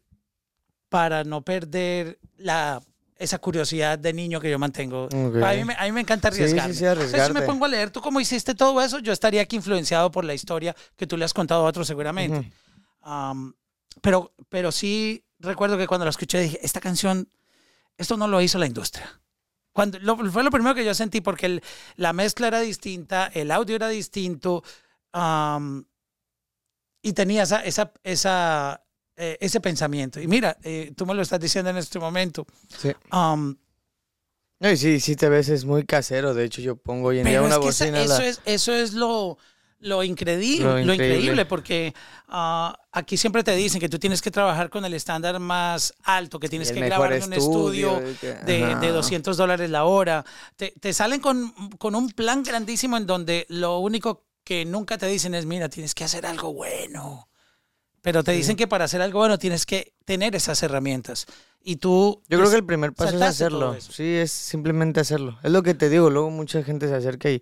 [0.89, 2.81] para no perder la,
[3.17, 5.05] esa curiosidad de niño que yo mantengo.
[5.05, 5.35] Ok.
[5.43, 6.73] A, mí me, a mí me encanta Sí, sí, arriesgarme.
[6.73, 9.55] sí, Entonces, si me pongo a leer, tú cómo hiciste todo eso, yo estaría aquí
[9.55, 12.39] influenciado por la historia que tú le has contado a otros seguramente.
[12.39, 12.49] Ujú.
[13.01, 13.53] Am,
[14.01, 17.29] pero, pero sí recuerdo que cuando la escuché dije, esta canción,
[17.97, 19.19] esto no lo hizo la industria.
[19.73, 21.63] Cuando, lo- fue lo primero que yo sentí porque el-
[21.95, 24.63] la mezcla era distinta, el audio era distinto
[25.11, 25.85] am,
[27.01, 28.83] y tenía esa, esa, esa,
[29.19, 30.19] eh, ese pensamiento.
[30.19, 32.47] Y mira, eh, tú me lo estás diciendo en este momento.
[32.77, 32.91] Sí.
[33.11, 33.57] am,
[34.61, 36.33] No, y sí, sí te ves, es muy casero.
[36.33, 38.73] De hecho, yo pongo hoy en día una es que esa- eso, la- es, eso
[38.73, 39.37] es lo,
[39.79, 41.05] lo increíble, Lo lo increíble.
[41.15, 41.93] increíble, porque
[42.27, 46.39] ah, aquí siempre te dicen que tú tienes que trabajar con el estándar más alto,
[46.41, 50.25] que tienes que grabar en un estudio que- de, de 200 dólares la hora.
[50.57, 55.05] Te, te salen con, con un plan grandísimo en donde lo único que nunca te
[55.07, 57.29] dicen es, mira, tienes que hacer algo bueno.
[58.01, 61.25] Pero te dicen que para hacer algo bueno tienes que tener esas herramientas.
[61.61, 62.21] Y tú...
[62.29, 63.75] Yo creo que el primer paso es hacerlo.
[63.79, 65.37] Sí, es simplemente hacerlo.
[65.43, 66.09] Es lo que te digo.
[66.09, 67.41] Luego mucha gente se acerca y,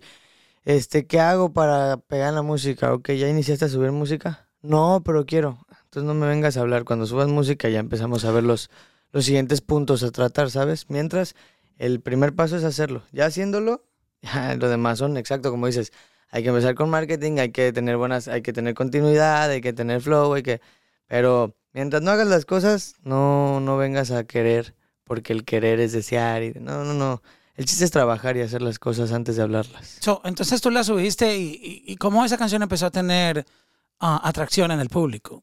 [0.64, 2.92] este, ¿qué hago para pegar la música?
[2.92, 4.48] Ok, ¿ya iniciaste a subir música?
[4.60, 5.64] No, pero quiero.
[5.84, 6.84] Entonces no me vengas a hablar.
[6.84, 8.70] Cuando subas música ya empezamos a ver los,
[9.12, 10.86] los siguientes puntos a tratar, ¿sabes?
[10.88, 11.34] Mientras,
[11.76, 13.02] el primer paso es hacerlo.
[13.12, 13.84] Ya haciéndolo,
[14.22, 15.92] ya lo demás son, exacto, como dices,
[16.30, 19.72] hay que empezar con marketing, hay que tener buenas, hay que tener continuidad, hay que
[19.72, 20.60] tener flow, hay que...
[21.06, 25.92] Pero mientras no hagas las cosas, no, no vengas a querer, porque el querer es
[25.92, 26.52] desear y...
[26.54, 27.22] No, no, no.
[27.54, 29.96] El chiste es trabajar y hacer las cosas antes de hablarlas.
[30.00, 33.44] So, entonces tú la subiste y, y, y cómo esa canción empezó a tener
[33.98, 35.42] ah, atracción en el público.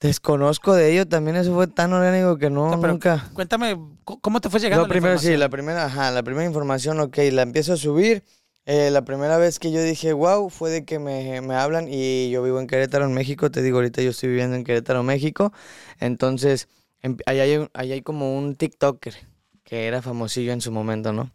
[0.00, 3.28] Desconozco de ello, también eso fue tan orgánico que no, No, pero nunca...
[3.32, 5.40] Cuéntame, ¿cómo te fue llegando la primero, sí, información?
[5.40, 8.22] la primera, ajá, la primera información, ok, la empiezo a subir.
[8.68, 12.30] Eh, la primera vez que yo dije, wow, fue de que me, me hablan y
[12.30, 13.50] yo vivo en Querétaro, en México.
[13.50, 15.52] Te digo, ahorita yo estoy viviendo en Querétaro, México.
[16.00, 16.68] Entonces,
[17.00, 19.14] em- ahí hay, hay como un TikToker
[19.62, 21.32] que era famosillo en su momento, ¿no?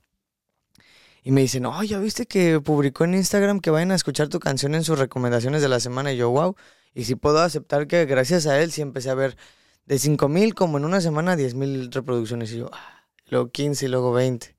[1.24, 4.40] Y me dicen, oh, ¿ya viste que publicó en Instagram que vayan a escuchar tu
[4.40, 6.12] canción en sus recomendaciones de la semana?
[6.12, 6.56] Y yo, wow.
[6.94, 9.38] Y sí puedo aceptar que gracias a él sí empecé a ver
[9.86, 12.52] de 5 mil como en una semana 10 mil reproducciones.
[12.54, 14.58] Y yo, ah, luego 15 y luego 20.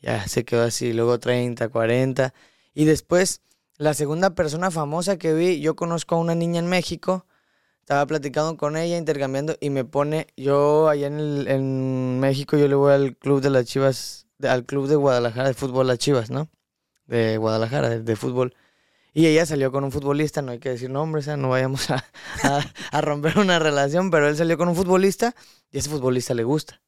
[0.00, 2.32] Ya se quedó así, luego 30, 40.
[2.74, 3.42] Y después,
[3.76, 7.26] la segunda persona famosa que vi, yo conozco a una niña en México.
[7.80, 12.68] Estaba platicando con ella, intercambiando, y me pone, yo allá en, el- en México, yo
[12.68, 16.30] le voy al club de las Chivas, al club de Guadalajara de fútbol, las Chivas,
[16.30, 16.48] ¿no?
[17.06, 18.54] De Guadalajara, de, fútbol.
[19.14, 21.36] Y ella salió con un futbolista, no hay que decir nombres, ¿eh?
[21.38, 22.04] no vayamos a,
[22.44, 25.34] a- a romper una relación, pero él salió con un futbolista
[25.72, 26.82] y ese futbolista le gusta.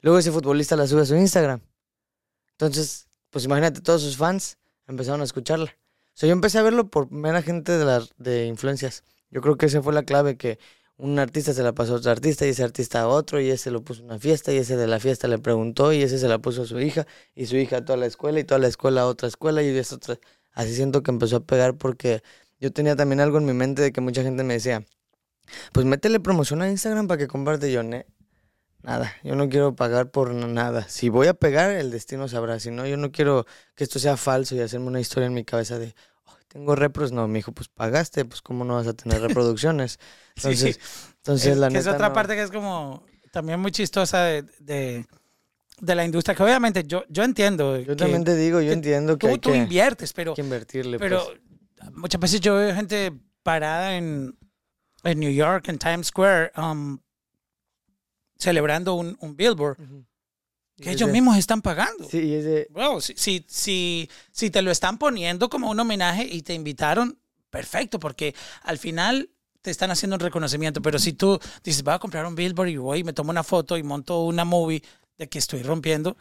[0.00, 1.60] Luego ese futbolista la sube a su Instagram.
[2.60, 5.70] Entonces, pues imagínate, todos sus fans empezaron a escucharla.
[5.70, 9.02] O sea, yo empecé a verlo por mera gente de, las de influencias.
[9.30, 10.58] Yo creo que esa fue la clave, que
[10.98, 13.70] un artista se la pasó a otro artista y ese artista a otro y ese
[13.70, 16.28] lo puso en una fiesta y ese de la fiesta le preguntó y ese se
[16.28, 18.68] la puso a su hija y su hija a toda la escuela y toda la
[18.68, 19.96] escuela a otra escuela y esa.
[20.52, 22.22] Así siento que empezó a pegar porque
[22.58, 24.84] yo tenía también algo en mi mente de que mucha gente me decía,
[25.72, 28.04] pues métele promoción a Instagram para que comparte yo, ¿ne?
[28.82, 30.88] Nada, yo no quiero pagar por nada.
[30.88, 32.58] Si voy a pegar, el destino sabrá.
[32.60, 35.44] Si no, yo no quiero que esto sea falso y hacerme una historia en mi
[35.44, 35.94] cabeza de,
[36.26, 37.12] "Ay, tengo repros.
[37.12, 39.98] No, mi hijo, pues pagaste, pues cómo no vas a tener reproducciones.
[40.36, 40.80] Sí, Entonces,
[41.16, 42.14] entonces es, la que es neta otra no.
[42.14, 45.04] parte que es como también muy chistosa de, de,
[45.80, 47.76] de la industria, que obviamente yo, yo entiendo.
[47.78, 50.30] Yo que también te digo, yo que entiendo que tú, hay tú que, inviertes, pero,
[50.30, 50.98] hay que invertirle.
[50.98, 51.26] pero
[51.76, 51.92] pues.
[51.92, 53.12] muchas veces yo veo gente
[53.42, 54.34] parada en,
[55.04, 56.98] en New York, en Times Square, um,
[58.40, 60.04] celebrando un, un billboard Ujú.
[60.76, 62.08] Y que ellos mismos están pagando.
[62.08, 65.78] Sí, y es de, Bueno, si, si, si, si te lo están poniendo como un
[65.78, 67.18] homenaje y te invitaron,
[67.50, 69.28] perfecto, porque al final
[69.60, 70.80] te están haciendo un reconocimiento.
[70.80, 73.42] Pero si tú dices, voy a comprar un billboard y voy y me tomo una
[73.42, 74.82] foto y monto una movie
[75.18, 76.16] de que estoy rompiendo,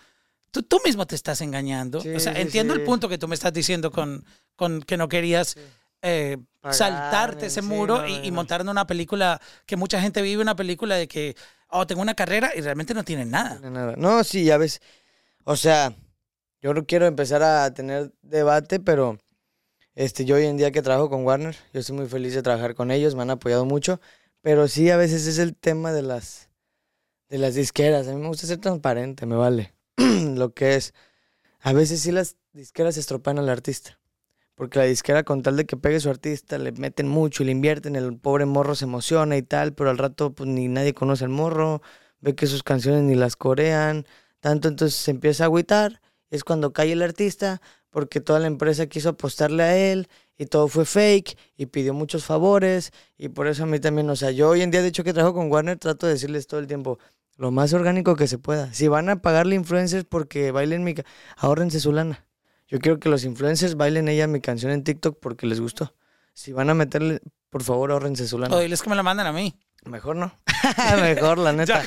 [0.51, 2.01] tú, tú mismo te estás engañando.
[2.01, 2.81] Sí, o sea, sí, entiendo sí.
[2.81, 4.25] el punto que tú me estás diciendo con,
[4.57, 5.55] con que no querías
[6.01, 6.37] eh,
[6.71, 10.55] saltarte ese sí, muro no, y, montar en una película que mucha gente vive una
[10.55, 11.35] película de que,
[11.69, 13.59] oh, tengo una carrera y realmente no tienen nada.
[13.61, 13.95] No, nada.
[13.97, 14.81] No, sí, ya ves.
[15.43, 15.93] O sea,
[16.61, 19.17] yo no quiero empezar a tener debate, pero
[19.95, 22.75] este, yo hoy en día que trabajo con Warner, yo estoy muy feliz de trabajar
[22.75, 23.99] con ellos, me han apoyado mucho,
[24.41, 26.49] pero sí a veces es el tema de las
[27.29, 28.07] de las disqueras.
[28.07, 29.73] A mí me gusta ser transparente, me vale.
[29.97, 30.93] Lo que es.
[31.61, 33.99] A veces sí las disqueras estropean al artista.
[34.59, 37.53] Porque la disquera, con tal de que pegue su artista, le meten mucho y le
[37.53, 41.23] invierten, el pobre morro se emociona y tal, pero al rato pues ni nadie conoce
[41.23, 41.81] al morro,
[42.19, 44.05] ve que sus canciones ni las corean,
[44.41, 48.87] tanto entonces se empieza a agüitar, es cuando cae el artista, porque toda la empresa
[48.87, 53.63] quiso apostarle a él y todo fue fake y pidió muchos favores y por eso
[53.63, 55.77] a mí también, o sea, yo hoy en día de hecho que trabajo con Warner
[55.77, 56.99] trato de decirles todo el tiempo
[57.37, 58.73] lo más orgánico que se pueda.
[58.73, 60.95] Si van a pagarle influencers porque bailen mi,
[61.37, 62.28] ahórrense su lana.
[62.69, 65.93] Yo quiero que los influencers bailen ella mi canción en TikTok porque les gustó.
[66.33, 68.55] Si van a meterle, por favor, ahórrense su lana.
[68.55, 69.55] O diles que me la mandan a mí.
[69.85, 70.31] Mejor no.
[71.01, 71.83] Mejor, la neta.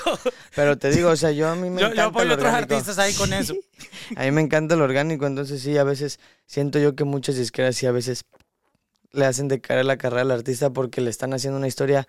[0.56, 2.98] Pero te digo, o sea, yo a mí me Yo, encanta yo a otros artistas
[2.98, 3.54] ahí con eso.
[4.16, 7.76] A mí me encanta lo orgánico, entonces sí, a veces siento yo que muchas disqueras
[7.76, 8.24] sí a veces
[9.12, 12.06] le hacen decaer la carrera al artista porque le están haciendo una historia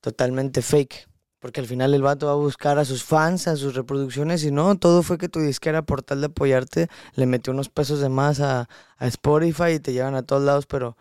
[0.00, 1.08] totalmente fake.
[1.44, 4.50] Porque al final el vato va a buscar a sus fans, a sus reproducciones y
[4.50, 8.08] no, todo fue que tu disquera por tal de apoyarte le metió unos pesos de
[8.08, 10.96] más a, a Spotify y te llevan a todos lados, pero,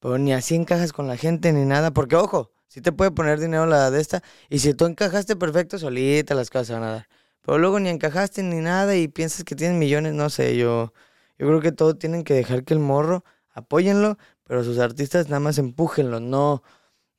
[0.00, 1.92] pero ni así encajas con la gente ni nada.
[1.92, 5.78] Porque ojo, si te puede poner dinero la de esta y si tú encajaste perfecto,
[5.78, 7.08] solita las cosas se van a dar.
[7.42, 10.94] Pero luego ni encajaste ni nada y piensas que tienes millones, no sé, yo,
[11.38, 15.38] yo creo que todo tienen que dejar que el morro, apóyenlo, pero sus artistas nada
[15.38, 16.64] más empújenlo, no,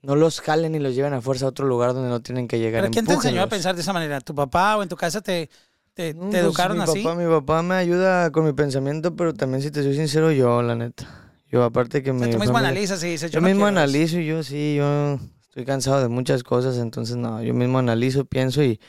[0.01, 2.59] no los jalen y los lleven a fuerza a otro lugar donde no tienen que
[2.59, 2.81] llegar.
[2.81, 4.21] ¿Pero quién te enseñó a pensar de esa manera?
[4.21, 5.49] ¿Tu papá o en tu casa te,
[5.93, 7.03] te, No, te pues, educaron mi así?
[7.03, 10.61] Papá, mi papá me ayuda con mi pensamiento, pero también si te soy sincero, yo,
[10.61, 11.07] la neta.
[11.49, 13.79] Yo aparte que O sea, tú mismo analizas y dices, yo, Yo no mismo quiero
[13.79, 13.79] eso.
[13.79, 18.25] analizo y yo sí, yo estoy cansado de muchas cosas, entonces no, yo mismo analizo,
[18.25, 18.79] pienso y,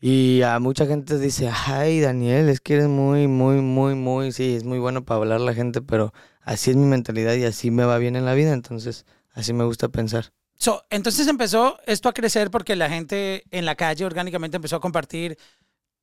[0.00, 4.54] y a mucha gente dice, ay Daniel, es que eres muy, muy, muy, muy, sí,
[4.56, 7.84] es muy bueno para hablar la gente, pero así es mi mentalidad y así me
[7.84, 10.26] va bien en la vida, entonces así me gusta pensar.
[10.58, 14.80] So, entonces empezó esto a crecer porque la gente en la calle orgánicamente empezó a
[14.80, 15.38] compartir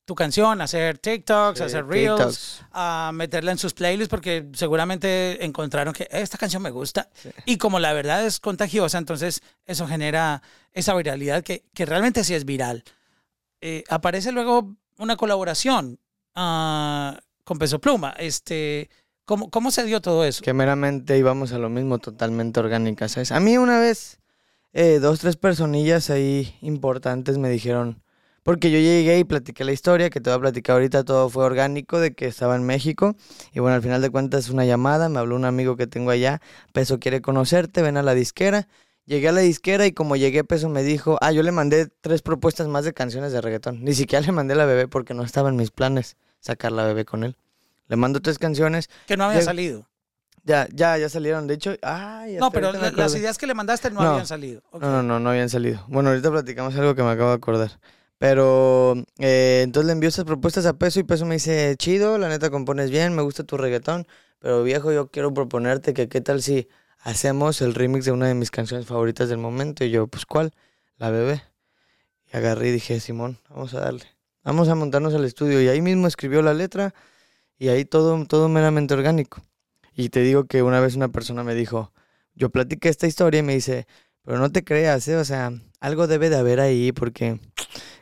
[0.06, 2.65] tu canción, a hacer TikToks, a hacer Reels, TikToks.
[2.72, 7.10] a meterla en sus playlists porque seguramente encontraron que esta canción me gusta.
[7.46, 12.36] Y como la verdad es contagiosa, entonces eso genera esa viralidad que, que realmente sí
[12.36, 12.84] es viral.
[13.62, 16.00] Eh, aparece luego una colaboración
[16.36, 18.12] ah, con Peso Pluma.
[18.20, 18.91] Este,
[19.26, 20.44] ¿cómo, ¿Cómo se dio todo eso?
[20.44, 23.32] Que meramente íbamos a lo mismo, totalmente orgánica, ¿sabes?
[23.32, 24.20] A mí una vez,
[24.75, 28.03] eh, dos, tres personillas ahí importantes me dijeron,
[28.43, 31.45] porque yo llegué y platiqué la historia, que te voy a platicar ahorita, todo fue
[31.45, 33.15] orgánico, de que estaba en México,
[33.53, 36.41] y bueno, al final de cuentas una llamada, me habló un amigo que tengo allá,
[36.73, 38.67] Peso quiere conocerte, ven a la disquera.
[39.05, 42.21] Llegué a la disquera y como llegué, Peso me dijo, ah, yo le mandé tres
[42.21, 43.83] propuestas más de canciones de reggaetón.
[43.83, 47.05] Ni siquiera le mandé la bebé porque no estaba en mis planes sacar la bebé
[47.05, 47.38] con él.
[47.88, 49.88] Le mando tres canciones, Que no había salido.
[50.45, 51.45] Ya, ya, ya salieron.
[51.47, 54.12] De hecho, ay, No, pero la- las ideas que le mandaste no, No.
[54.12, 54.62] habían salido.
[54.71, 54.81] Ok.
[54.81, 55.84] No, no, no, no habían salido.
[55.89, 57.71] Bueno, ahorita platicamos algo que me acabo de acordar.
[58.17, 62.29] Pero eh, entonces le envió esas propuestas a Peso y Peso me dice, chido, la
[62.29, 64.08] neta compones bien, me gusta tu reggaetón,
[64.39, 68.34] pero viejo, yo quiero proponerte que qué tal si hacemos el remix de una de
[68.34, 69.84] mis canciones favoritas del momento.
[69.84, 70.53] Y yo, pues, ¿cuál?
[70.97, 71.43] La bebé.
[72.31, 74.05] Y agarré y dije, Simón, vamos a darle.
[74.43, 75.62] Vamos a montarnos al estudio.
[75.62, 76.93] Y ahí mismo escribió la letra
[77.58, 79.41] y ahí todo, todo meramente orgánico.
[79.95, 81.93] Y te digo que una vez una persona me dijo,
[82.34, 83.88] yo platiqué esta historia y me dice,
[84.23, 85.15] pero no te creas, ¿eh?
[85.15, 87.39] o sea, algo debe de haber ahí porque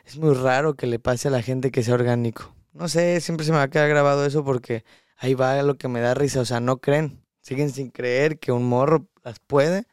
[0.04, 2.54] es muy raro que le pase a la gente que sea orgánico.
[2.72, 4.84] No sé, siempre se me va a quedar grabado eso porque
[5.16, 8.50] ahí va lo que me da risa, o sea, no creen, siguen sin creer que
[8.50, 9.86] un morro las puede,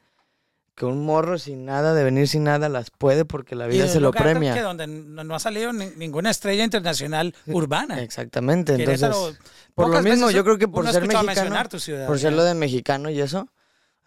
[0.82, 4.00] que un morro sin nada, de venir sin nada, las puede porque la vida se
[4.00, 4.56] lo premia.
[4.56, 8.02] Que donde no, ha salido ni- ninguna estrella internacional urbana.
[8.02, 9.38] Exactamente, entonces,
[9.76, 13.12] por lo mismo, yo creo que por ser mexicano, ciudad, por ser lo de mexicano
[13.12, 13.48] y eso,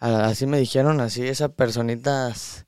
[0.01, 2.67] así me dijeron, así esas personitas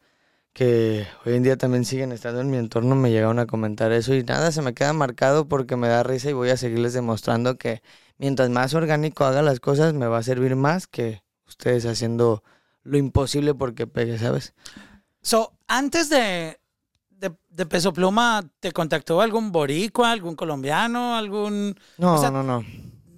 [0.53, 4.15] que hoy en día también siguen estando en mi entorno me llegaron a comentar eso
[4.15, 7.59] y nada, se me queda marcado porque me da risa y voy a seguirles demostrando
[7.59, 7.83] que
[8.19, 12.45] mientras más orgánico haga las cosas me va a servir más que ustedes haciendo
[12.87, 14.55] lo imposible porque pegue, ¿sabes?
[15.23, 16.59] So, antes de,
[17.11, 21.79] de, de Peso Pluma, ¿te contactó algún boricua, algún colombiano, algún...
[21.99, 22.65] No, O sea, no, no.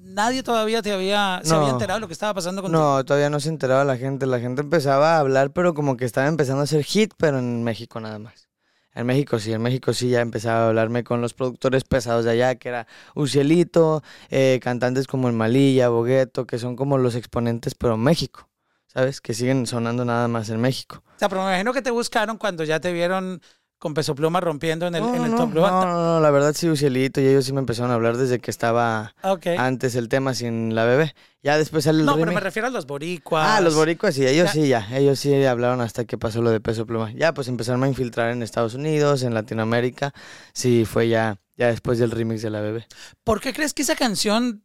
[0.02, 2.82] Nadie todavía te había, se había enterado de lo que estaba pasando contigo.
[2.82, 4.26] No, todavía no se enteraba la gente.
[4.26, 7.62] La gente empezaba a hablar, pero como que estaba empezando a hacer hit, pero en
[7.62, 8.48] México nada más.
[8.94, 12.32] En México sí, en México sí ya empezaba a hablarme con los productores pesados de
[12.32, 17.76] allá, que era Ucielito, eh, cantantes como el Malilla, Bogueto, que son como los exponentes,
[17.76, 18.47] pero en México,
[18.88, 19.20] ¿sabes?
[19.20, 21.02] Que siguen sonando nada más en México.
[21.16, 23.40] O sea, pero me imagino que te buscaron cuando ya te vieron
[23.78, 25.70] con Peso Pluma rompiendo en el, no, en el no, Top Global.
[25.70, 28.40] no, no, no, la verdad sí, Ucielito y ellos sí me empezaron a hablar desde
[28.40, 29.14] que estaba
[29.56, 31.14] antes el tema sin la bebé.
[31.44, 33.46] Ya después sale el no, pero me refiero a los boricuas.
[33.46, 34.52] Ah, los boricuas, sí, ellos Ya.
[34.52, 34.88] sí, ya.
[34.98, 37.12] Ellos sí hablaron hasta que pasó lo de peso pluma.
[37.12, 40.12] Ya, pues empezaron a infiltrar en Estados Unidos, en Latinoamérica.
[40.52, 42.88] Sí, fue ya, ya después del remix de la bebé.
[43.22, 44.64] ¿Por qué crees que esa canción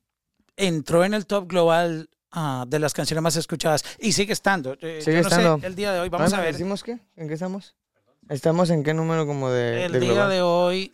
[0.57, 3.83] entró en el Top Global ah, de las canciones más escuchadas?
[3.99, 4.73] Y sigue estando.
[4.81, 5.65] Eh, Sigue yo no sé, estando.
[5.67, 6.51] el día de hoy, vamos Ah, a ver.
[6.53, 6.99] ¿Decimos qué?
[7.15, 7.75] ¿En qué estamos?
[8.29, 10.29] ¿Estamos en qué número como de, El de día global?
[10.31, 10.93] de hoy,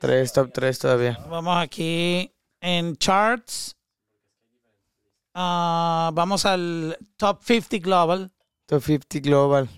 [0.00, 1.18] Tres, top 3 todavía.
[1.30, 3.76] vamos aquí en charts.
[5.34, 8.30] Ah, vamos al Top 50 Global.
[8.66, 9.68] Top 50 global.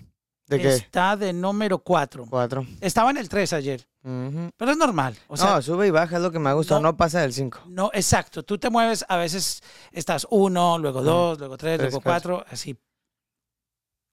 [0.47, 0.67] ¿De qué?
[0.75, 2.27] Está de número 4.
[2.29, 2.65] Cuatro.
[2.79, 4.51] Estaba en el 3 ayer, Ujú.
[4.55, 5.17] pero es normal.
[5.27, 6.79] O sea, no, sube y baja, es lo que me ha gustado.
[6.81, 7.61] no- No, pasa del 5.
[7.67, 8.43] No, exacto.
[8.43, 12.77] Tú te mueves, a veces estás uno, luego dos, luego tres, Tres, luego cuatro, así.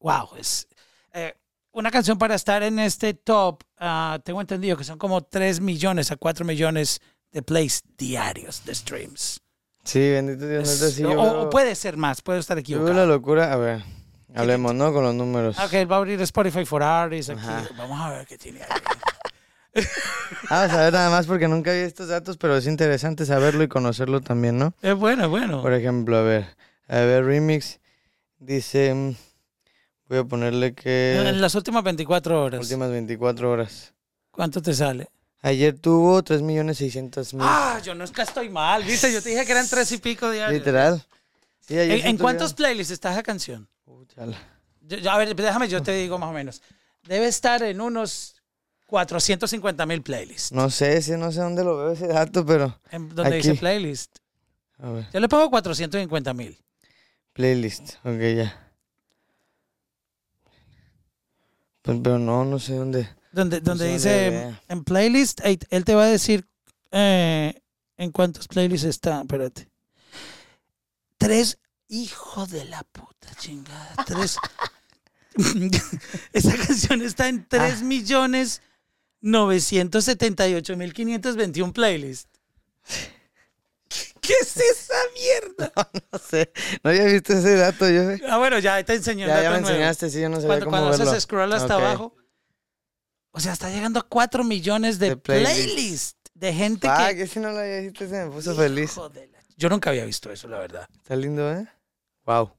[0.01, 0.67] Wow, es
[1.13, 1.35] eh,
[1.73, 3.63] una canción para estar en este top.
[3.79, 8.75] ah, tengo entendido que son como 3 millones a 4 millones de plays diarios de
[8.75, 9.41] streams.
[9.85, 10.69] Sí, bendito Dios.
[10.69, 12.95] Es- sí, o, yo o puede ser más, puedo estar yo equivocado.
[12.95, 13.53] la locura.
[13.53, 13.85] A ver,
[14.35, 14.93] Hablemos, ¿no?
[14.93, 15.59] Con los números.
[15.59, 17.75] Ok, va a abrir Spotify for Artists aquí.
[17.77, 18.69] Vamos a ver qué tiene ahí.
[20.51, 23.63] Ah, Vamos a ver nada más porque nunca vi estos datos, pero es interesante saberlo
[23.63, 24.75] y conocerlo también, ¿no?
[24.83, 25.63] Es bueno, es bueno.
[25.63, 26.47] Por ejemplo, a ver,
[26.89, 27.81] a ver, remix
[28.39, 29.15] dice, mm,
[30.09, 33.95] voy a ponerle que En las últimas 24 horas, últimas 24 horas.
[34.31, 35.09] ¿cuánto te sale?
[35.41, 37.39] Ayer tuvo 3.600.000.
[37.41, 39.13] Ah, yo no es que estoy mal, ¿viste?
[39.13, 40.57] Yo te dije que eran tres y pico diarios.
[40.57, 41.05] Literal.
[41.61, 43.69] Sí, ¿En, cuántos playlists está esa canción?
[43.87, 46.63] Yo- yo- a ver, déjame, yo te digo más o menos.
[47.05, 48.37] Debe estar en unos
[48.87, 50.53] 450 mil playlists.
[50.53, 53.49] No sé, sí, no sé dónde lo veo ese dato, pero En donde Aquí.
[53.49, 54.17] dice playlist.
[54.79, 56.59] a ver, Yo le pongo 450 mil.
[57.33, 58.59] playlist, ok, ya.
[61.83, 63.09] Pues, pero no, no sé dónde.
[63.33, 66.47] Donde, donde sé dice dónde en playlist, él te va a decir
[66.93, 67.55] eh,
[67.97, 69.23] en cuántos playlists está.
[69.23, 69.69] Espérate.
[71.19, 71.59] Tres,
[71.93, 73.95] hijo de la puta chingada.
[74.07, 74.37] Tres.
[76.33, 77.85] Esa canción está en 3 Ah.
[77.85, 78.63] millones
[79.21, 82.29] 978 mil 521 playlists.
[84.21, 85.73] ¿Qué es esa mierda?
[86.13, 86.51] No sé,
[86.83, 88.03] no había visto ese dato yo.
[88.29, 89.69] Ah, bueno, ya te enseñé Ya, ya dato me nuevo.
[89.77, 91.11] enseñaste, sí, yo no sabía Cuando, cómo cuando verlo.
[91.11, 92.15] haces scroll hasta abajo.
[93.33, 95.65] O sea, está llegando a 4 millones de, De playlists.
[95.75, 97.17] playlists de gente Ah, que.
[97.19, 98.93] que si no lo había visto, se me puso feliz.
[98.93, 100.87] Hijo de la- Yo nunca había visto eso, la verdad.
[100.99, 101.67] Está lindo, ¿eh?
[102.27, 102.53] Wow.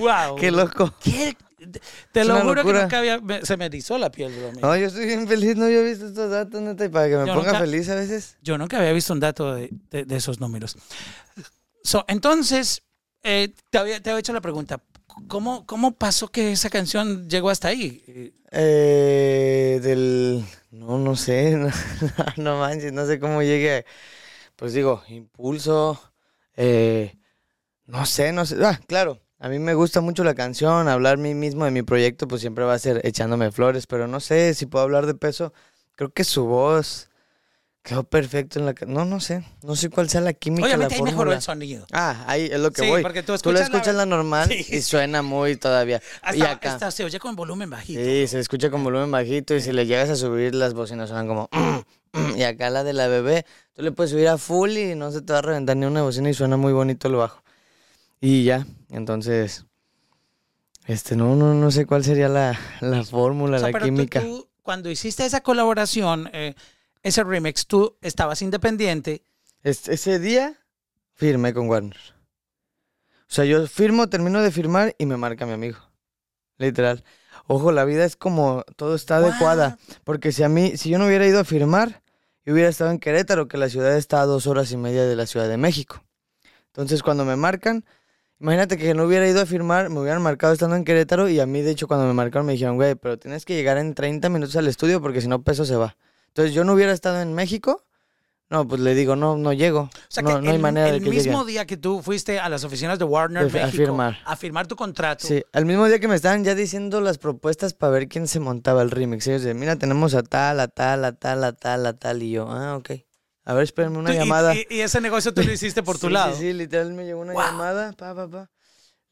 [0.00, 0.36] Wow.
[0.40, 0.92] Qué loco.
[1.02, 1.36] ¿Qué?
[2.12, 2.78] Te Es lo juro locura.
[2.78, 3.20] que nunca había.
[3.20, 4.52] me- se me erizó la piel, bro.
[4.60, 7.26] No, yo estoy bien feliz, no había visto estos datos, neta, y para que me
[7.26, 8.36] Yo ponga nunca- feliz a veces.
[8.42, 10.76] Yo nunca había visto un dato de, de- de esos números.
[11.84, 12.82] So, entonces,
[13.22, 14.80] eh, te, había, te había hecho la pregunta.
[15.28, 18.32] ¿Cómo, ¿Cómo pasó que esa canción llegó hasta ahí?
[18.50, 20.44] Eh, del...
[20.72, 21.70] No, no sé, no,
[22.38, 23.84] no manches, no sé cómo llegué.
[24.56, 26.00] Pues digo, impulso,
[26.56, 27.16] eh,
[27.86, 28.56] no sé, no sé.
[28.64, 32.28] Ah, claro, a mí me gusta mucho la canción, hablar mí mismo de mi proyecto,
[32.28, 35.52] pues siempre va a ser echándome flores, pero no sé si puedo hablar de peso.
[35.96, 37.10] Creo que su voz
[37.82, 38.74] quedó perfecto en la...
[38.86, 41.84] No, no sé, no sé cuál sea la química, Obviamente la ahí mejoró el sonido.
[41.92, 43.02] Ah, ahí es lo que Sí, voy.
[43.02, 44.64] porque tú Tú, escuchas la la- escuchas la, normal Sí.
[44.76, 46.00] y suena muy todavía.
[46.32, 46.72] y Hasta, acá.
[46.74, 48.00] hasta se oye con volumen bajito.
[48.00, 51.26] Sí, se escucha con volumen bajito y si le llegas a subir las bocinas suenan
[51.26, 51.48] como...
[52.36, 53.44] y acá la de la bebé,
[53.74, 56.02] tú le puedes subir a full y no se te va a reventar ni una
[56.02, 57.42] bocina y suena muy bonito el bajo.
[58.20, 59.66] Y ya, entonces...
[60.86, 64.20] Este, no, no, no sé cuál sería la, la fórmula, O sea, la pero química.
[64.20, 66.54] tú, cuando hiciste esa colaboración, eh,
[67.04, 69.22] ese remix, tú estabas independiente.
[69.62, 70.58] Es- ese día
[71.14, 71.96] firmé con Warner.
[73.28, 75.78] O sea, yo firmo, termino de firmar y me marca mi amigo.
[76.58, 77.04] Literal.
[77.46, 79.78] Ojo, la vida es como todo está adecuada.
[80.04, 82.01] Porque si a mí, si yo no hubiera ido a firmar,
[82.44, 85.14] yo hubiera estado en Querétaro, que la ciudad está a dos horas y media de
[85.16, 86.02] la Ciudad de México.
[86.66, 87.84] Entonces, cuando me marcan,
[88.40, 91.46] imagínate que no hubiera ido a firmar, me hubieran marcado estando en Querétaro y a
[91.46, 94.28] mí, de hecho, cuando me marcaron me dijeron, güey, pero tienes que llegar en 30
[94.28, 95.96] minutos al estudio porque si no, peso se va.
[96.28, 97.84] Entonces, yo no hubiera estado en México,
[98.52, 99.80] no, pues le digo, no, no llego.
[99.80, 101.52] O sea, no, que no hay el, manera el de que mismo llegue.
[101.52, 104.18] día que tú fuiste a las oficinas de Warner De- a México firmar.
[104.24, 107.72] a firmar tu contrato, Sí, al mismo día que me estaban ya diciendo las propuestas
[107.74, 109.26] para ver quién se montaba el remix.
[109.26, 112.22] Ellos de, mira, tenemos a tal, a tal, a tal, a tal, a tal.
[112.22, 112.90] Y yo, ah, ok.
[113.44, 114.54] A ver, espérenme una y- llamada.
[114.54, 116.34] Y, y ese negocio tú lo hiciste por tu Sí, lado.
[116.36, 117.42] Sí, sí, literal me llegó una Wow.
[117.42, 118.50] llamada, pa, pa, pa.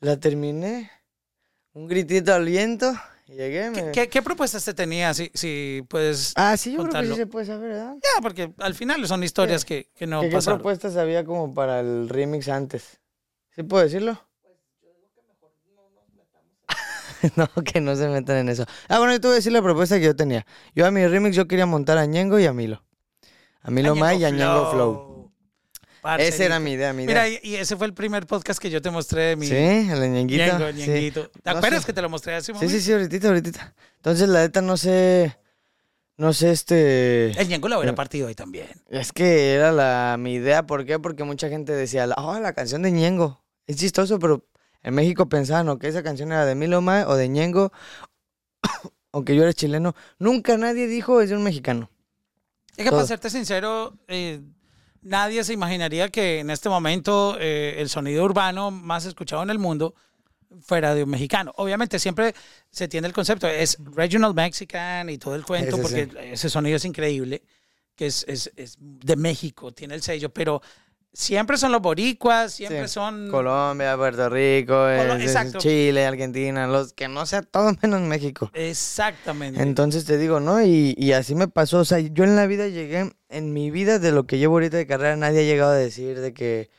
[0.00, 0.90] La terminé,
[1.72, 2.92] un gritito al viento,
[3.35, 3.71] llegué.
[3.73, 3.93] ¿Qué, Me...
[3.93, 5.12] qué, qué propuestas te tenía?
[5.14, 6.33] Si, si puedes.
[6.37, 7.14] Ah, sí, yo creo que contarlo?
[7.14, 7.97] sí se puede saber, ¿verdad?
[8.03, 10.59] Ya, porque al final son historias que, que no ¿Qué, qué pasaron.
[10.59, 13.01] propuestas había como para el remix antes?
[13.55, 14.21] ¿Sí puedo decirlo?
[17.37, 18.64] no, que no se metan en eso.
[18.88, 20.47] Ah, bueno, yo te voy a decir la propuesta que yo tenía.
[20.75, 22.83] Yo a mi remix yo quería montar a Ñengo y a Milo.
[23.62, 25.19] A Milo May y a Ñengo Flow.
[26.03, 26.35] Parcerito.
[26.35, 27.41] Esa era mi idea, mi Mira, idea.
[27.43, 30.11] y, y ese fue el primer podcast que yo te mostré de mi Sí, el
[30.13, 30.45] Ñenguito.
[30.45, 30.91] Ñengo, sí.
[30.91, 31.29] Ñenguito.
[31.31, 31.87] ¿Te No acuerdas sé.
[31.87, 32.79] que te lo mostré hace un Sí, momento?
[32.81, 33.75] sí, sí, ahorita, ahorita.
[33.97, 35.37] Entonces, la neta, no sé.
[36.17, 37.31] No sé, este.
[37.41, 38.69] El Ñengo lo hubiera Eh, partido ahí también.
[38.89, 40.67] Es que era la, mi idea.
[40.67, 40.99] ¿Por qué?
[40.99, 43.43] Porque mucha gente decía, oh, la canción de Ñengo.
[43.67, 44.47] Es chistoso, pero
[44.83, 47.73] en México pensaban o que esa canción era de Milo May o de Ñengo,
[49.13, 49.95] o que yo era chileno.
[50.19, 51.91] Nunca nadie dijo es de un mexicano.
[52.77, 52.97] Es que todo.
[52.97, 54.41] para serte sincero, eh,
[55.03, 59.59] nadie se imaginaría que en este momento eh, el sonido urbano más escuchado en el
[59.59, 59.95] mundo
[60.63, 61.53] fuera de un mexicano.
[61.57, 62.35] Obviamente siempre
[62.71, 66.17] se tiene el concepto, es regional mexican y todo el cuento, Ese porque sí.
[66.33, 67.42] ese sonido es increíble,
[67.94, 70.61] que es, es- es de México, tiene el sello, pero
[71.13, 72.94] siempre son los boricuas, siempre Sí.
[72.94, 73.31] son...
[73.31, 75.58] Colombia, Puerto Rico, es- es exacto.
[75.58, 78.50] Chile, Argentina, los que no sea todo menos México.
[78.54, 79.63] Exactamente.
[79.63, 80.63] Entonces te digo, ¿no?
[80.63, 81.79] Y, y así me pasó.
[81.81, 84.77] O sea, yo en la vida llegué, en mi vida de lo que llevo ahorita
[84.77, 86.71] de carrera, nadie ha llegado a decir de que,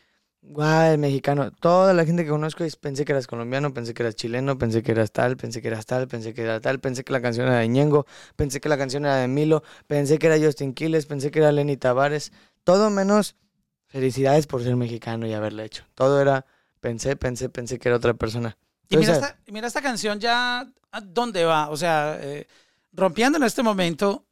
[0.42, 1.52] guau, el mexicano.
[1.52, 4.92] Toda la gente que conozco pensé que eras colombiano, pensé que eras chileno, pensé que
[4.94, 7.58] eras tal, pensé que eras tal, pensé que era tal, pensé que la canción era
[7.60, 8.06] de Ñengo,
[8.36, 11.52] pensé que la canción era de Milo, pensé que era Justin Quiles, pensé que era
[11.52, 12.32] Lenny Tavares.
[12.64, 13.36] Todo menos
[13.92, 15.84] felicidades por ser mexicano y haberla hecho.
[15.96, 16.46] Todo era,
[16.80, 18.58] pensé, pensé, pensé que era otra persona.
[18.90, 21.70] Y mira esta, mira esta canción ya, ¿a dónde va?
[21.70, 22.48] O sea, eh,
[22.94, 24.26] rompiendo en este momento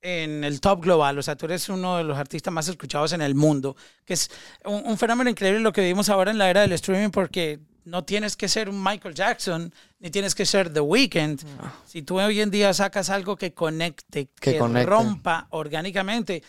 [0.00, 3.20] en el top global, o sea, tú eres uno de los artistas más escuchados en
[3.20, 4.30] el mundo, que es
[4.64, 8.04] un, un fenómeno increíble lo que vivimos ahora en la era del streaming porque no
[8.04, 11.40] tienes que ser un Michael Jackson, ni tienes que ser The Weeknd.
[11.86, 14.88] Si tú hoy en día sacas algo que conecte, que, Que conecte.
[14.88, 16.42] rompa orgánicamente,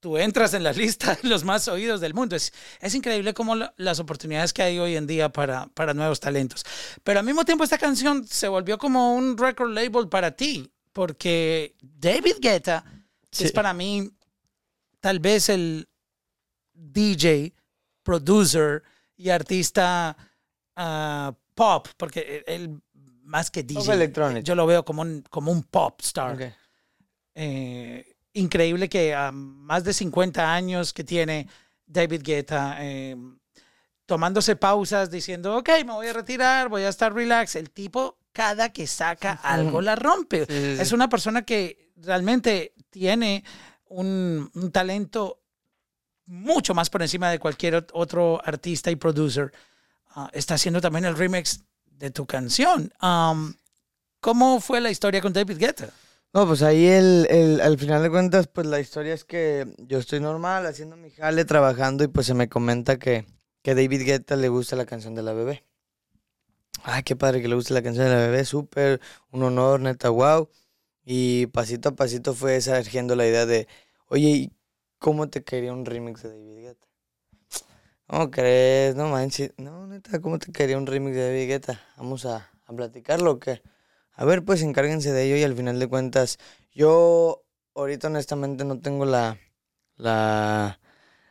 [0.00, 2.36] tú entras en la lista de los más oídos del mundo.
[2.36, 6.20] Es, es increíble como la- las oportunidades que hay hoy en día para, para nuevos
[6.20, 6.64] talentos.
[7.02, 11.74] Pero al mismo tiempo esta canción se volvió como un record label para ti, porque
[11.80, 12.84] David Guetta
[13.44, 14.10] es para mí
[15.00, 15.88] tal vez el
[16.72, 17.52] DJ,
[18.02, 18.82] producer
[19.16, 20.16] y artista
[20.76, 22.80] ah, pop, porque él
[23.22, 23.80] más que DJ,
[24.42, 26.36] yo lo veo como un, como un pop star
[27.34, 28.07] eh,
[28.38, 31.48] increíble que a más de 50 años que tiene
[31.86, 33.16] David Guetta, eh,
[34.06, 37.56] tomándose pausas, diciendo, ok, me voy a retirar, voy a estar relax.
[37.56, 40.46] El tipo, cada que saca algo, la rompe.
[40.46, 40.82] Sí, sí, sí.
[40.82, 43.44] Es una persona que realmente tiene
[43.86, 45.40] un, un talento
[46.26, 49.52] mucho más por encima de cualquier ot- otro artista y producer.
[50.14, 52.92] Ah, está haciendo también el remix de tu canción.
[53.02, 53.54] Um,
[54.20, 55.90] ¿Cómo fue la historia con David Guetta?
[56.34, 59.98] No, pues ahí el, el- al final de cuentas, pues la historia es que yo
[59.98, 63.26] estoy normal haciendo mi jale, trabajando y pues se me comenta que,
[63.62, 65.64] que David Guetta le gusta la canción de la bebé.
[66.84, 69.00] Ay, qué padre que le guste la canción de la bebé, súper,
[69.32, 70.48] un honor, neta, wow.
[71.04, 73.68] Y pasito a pasito fue surgiendo la idea de,
[74.08, 74.52] oye, ¿y
[74.98, 76.86] cómo te quería un remix de David Guetta?
[78.06, 78.94] ¿Cómo crees?
[78.96, 81.80] No manches, no, neta, ¿cómo te quería un remix de David Guetta?
[81.96, 83.62] Vamos a, a platicarlo o qué?
[84.18, 86.38] A ver, pues encárguense de ello y al final de cuentas,
[86.72, 87.44] yo
[87.76, 89.38] ahorita honestamente no tengo la,
[89.94, 90.80] la,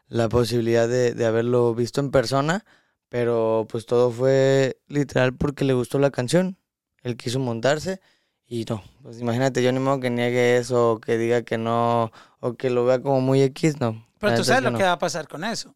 [0.08, 2.64] la posibilidad de, de haberlo visto en persona,
[3.10, 6.58] pero pues todo fue literal porque le gustó la canción,
[7.04, 8.00] él quiso montarse
[8.46, 12.14] y no, pues imagínate, yo ni modo que niegue eso o que diga que no,
[12.40, 14.08] o que lo vea como muy X, no.
[14.18, 14.78] Pero tú sabes es lo no.
[14.78, 15.76] que va a pasar con eso.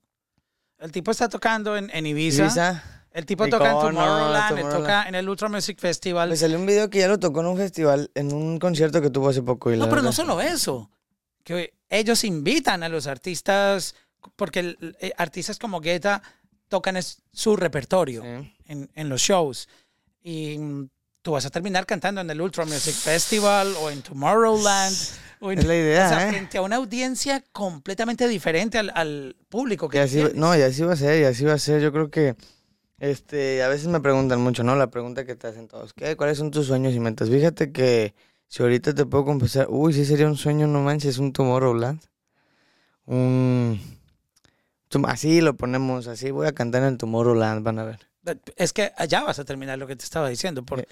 [0.78, 2.44] El tipo está tocando en, en Ibiza.
[2.44, 4.84] Ibiza, El tipo toca en no, Tomorrowland, él Tomorrowland.
[4.84, 6.30] toca en el Ultra Music Festival.
[6.30, 9.10] me salió un video que ya lo tocó en un festival, en un concierto que
[9.10, 9.72] tuvo hace poco.
[9.74, 10.90] Y no, pero no verdad- solo eso.
[11.44, 13.96] Que ellos invitan a los artistas,
[14.36, 16.22] porque el- eh, artistas como Guetta
[16.70, 18.54] tocan es su repertorio Sí.
[18.68, 19.68] en, en los shows.
[20.24, 20.90] Y mm,
[21.22, 24.96] tú vas a terminar cantando en el Ultra Music Festival o en Tomorrowland.
[25.44, 26.30] o en- Es la idea, o sea, ¿eh?
[26.30, 30.84] frente a una audiencia completamente diferente al, al público que Y así, no, y así
[30.84, 31.82] va a ser, y así va a ser.
[31.82, 32.36] Yo creo que,
[33.02, 34.76] este, a veces me preguntan mucho, ¿no?
[34.76, 36.16] La pregunta que te hacen todos, ¿qué?
[36.16, 37.30] ¿Cuáles son tus sueños y metas?
[37.30, 38.14] Fíjate que
[38.48, 42.00] si ahorita te puedo confesar, uy, sí sería un sueño, no manches, un Tomorrowland.
[43.06, 43.80] Un...
[45.08, 48.00] Así lo ponemos, así voy a cantar en el Tomorrowland, van a ver.
[48.56, 50.88] Es que allá vas a terminar lo que te estaba diciendo, por, Eh.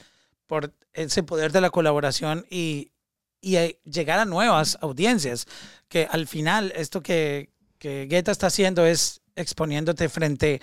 [0.47, 2.91] por ese poder de la colaboración y,
[3.39, 5.45] y eh, llegar a nuevas audiencias.
[5.89, 10.59] Que al final, esto que, que Guetta está haciendo es exponiéndote frente,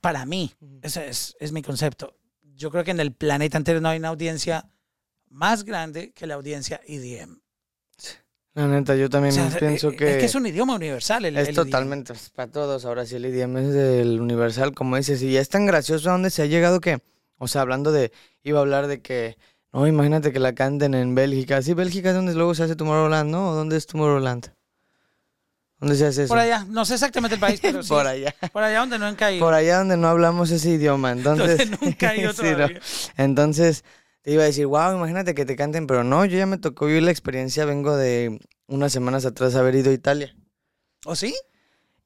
[0.00, 2.14] para mí, ese es, es mi concepto.
[2.54, 4.70] Yo creo que en el planeta entero no hay una audiencia
[5.28, 7.40] más grande que la audiencia EDM.
[8.54, 10.10] La neta, yo también O sea, pienso que...
[10.10, 11.24] es que es un idioma universal.
[11.24, 12.84] El, Es el totalmente pues, para todos.
[12.84, 15.22] Ahora sí, el IDM es del universal, como dices.
[15.22, 16.98] Y es tan gracioso a donde se ha llegado que,
[17.38, 18.12] o sea, hablando de,
[18.42, 19.36] iba a hablar de que,
[19.72, 21.62] no, imagínate que la canten en Bélgica.
[21.62, 23.54] Sí, Bélgica es donde luego se hace Tomorrowland, ¿no?
[23.54, 24.52] ¿Dónde es Tomorrowland?
[25.80, 26.28] ¿Dónde se hace eso?
[26.28, 27.88] Por allá, no sé exactamente el país, pero sí.
[27.88, 28.34] Por allá.
[28.52, 29.44] Por allá donde no han caído.
[29.44, 31.10] Por allá donde no hablamos ese idioma.
[31.12, 32.54] Entonces, nunca he ido Sí, ¿no?
[32.56, 32.80] todavía.
[33.16, 33.84] Entonces,
[34.22, 36.86] te iba a decir, wow, imagínate que te canten, pero no, yo ya me tocó
[36.86, 37.64] vivir la experiencia.
[37.64, 40.36] Vengo de unas semanas atrás haber ido a Italia.
[41.06, 41.34] ¿O sí?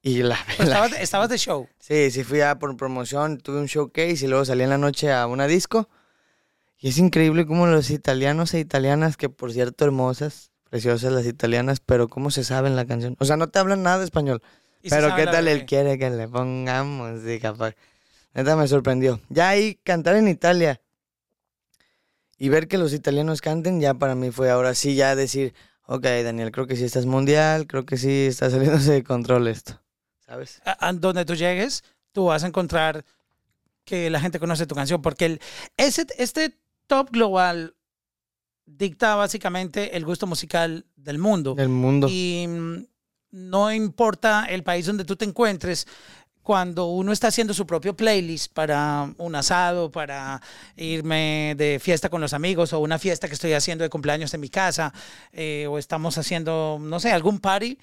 [0.03, 1.69] Y la, Pues la- estabas, estabas de show.
[1.81, 5.11] Sí, sí fui a por promoción, tuve un showcase y luego salí en la noche
[5.13, 5.89] a una disco.
[6.79, 11.79] Y es increíble cómo los italianos e italianas, que por cierto hermosas, preciosas las italianas,
[11.79, 13.15] pero cómo se saben la canción.
[13.21, 14.43] O sea, no te hablan nada de español.
[14.83, 17.55] Pero sabe qué tal él quiere que le pongamos música.
[18.35, 19.21] Neta me sorprendió.
[19.29, 20.81] Ya ahí cantar en Italia
[22.39, 25.55] y ver que los italianos canten, ya para mí fue ahora sí ya decir,
[25.87, 29.81] ok Daniel, creo que sí estás mundial, creo que sí está saliéndose de control esto.
[30.27, 30.61] ¿Sabes?
[30.65, 33.05] A- a donde tú llegues, tú vas a encontrar
[33.85, 35.41] que la gente conoce tu canción, porque el,
[35.77, 36.59] ese, este
[36.89, 37.77] top global
[38.67, 41.55] dicta básicamente el gusto musical del mundo.
[41.55, 42.09] Del mundo.
[42.11, 42.87] Y mm,
[43.31, 45.87] no importa el país donde tú te encuentres,
[46.45, 50.41] cuando uno está haciendo su propio playlist para un asado, para
[50.77, 54.43] irme de fiesta con los amigos o una fiesta que estoy haciendo de cumpleaños en
[54.43, 54.93] mi casa
[55.33, 57.79] eh, o estamos haciendo, no sé, algún party,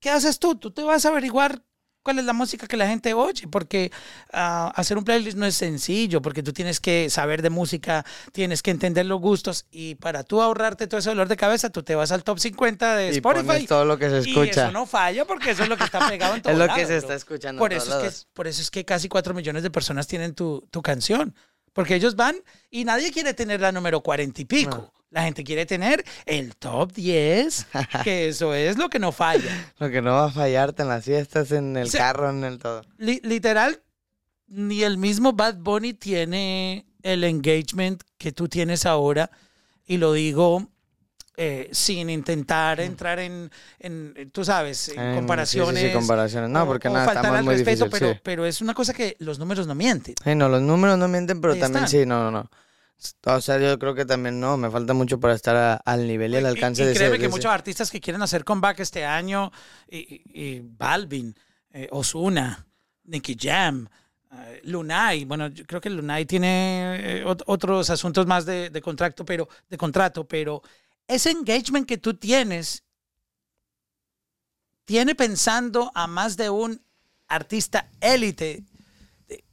[0.00, 0.56] ¿qué haces tú?
[0.56, 1.62] Tú te vas a averiguar
[2.06, 3.90] cuál es la música que la gente oye, porque
[4.32, 8.62] ah, hacer un playlist no es sencillo, porque tú tienes que saber de música, tienes
[8.62, 11.96] que entender los gustos y para tú ahorrarte todo ese dolor de cabeza, tú te
[11.96, 13.46] vas al top 50 de Y Spotify.
[13.46, 14.62] pones todo lo que se Y escucha.
[14.66, 16.78] eso no falla porque eso es lo que está pegado en todo Es lo lado,
[16.78, 19.34] que se está escuchando Por en eso, es que, por eso es que casi 4
[19.34, 21.34] millones de personas tienen tu, tu canción.
[21.72, 22.36] Porque ellos van
[22.70, 24.92] y nadie quiere tener la número 40 y pico.
[25.10, 27.66] La gente quiere tener el top 10,
[28.04, 29.72] que eso es lo que no falla.
[29.78, 31.96] Lo que no va a fallarte en las fiestas, en el Sí.
[31.98, 32.82] carro, en el todo.
[32.98, 33.80] Li- literal,
[34.48, 39.30] ni el mismo Bad Bunny tiene el engagement que tú tienes ahora.
[39.86, 40.68] Y lo digo
[41.36, 45.76] eh, sin intentar entrar en, en, tú sabes, en En- comparaciones.
[45.76, 46.50] sí, sí, sí, comparaciones.
[46.50, 48.74] No, o- porque o nada, está faltar al muy respeto, difícil, pero, pero es una
[48.74, 50.14] cosa que los números no mienten.
[50.24, 52.00] Sí, no, los números no mienten, pero Ahí también están.
[52.00, 52.50] sí, no, no, no.
[53.26, 56.32] O sea, yo creo que también no, me falta mucho para estar a- al nivel
[56.32, 58.22] y al alcance y, y de ese- créeme de que ese- muchos artistas que quieren
[58.22, 59.52] hacer comeback este año,
[59.88, 61.34] y, y- Balvin,
[61.70, 62.66] eh, Ozuna,
[63.04, 63.86] Nicky Jam,
[64.32, 68.80] eh, Lunay, bueno, yo creo que Lunay tiene eh, ot- otros asuntos más de, de
[68.82, 70.62] contrato, pero de contrato, pero
[71.06, 72.82] ese engagement que tú tienes
[74.84, 76.80] tiene pensando a más de un
[77.28, 78.64] artista élite.
[79.28, 79.44] de,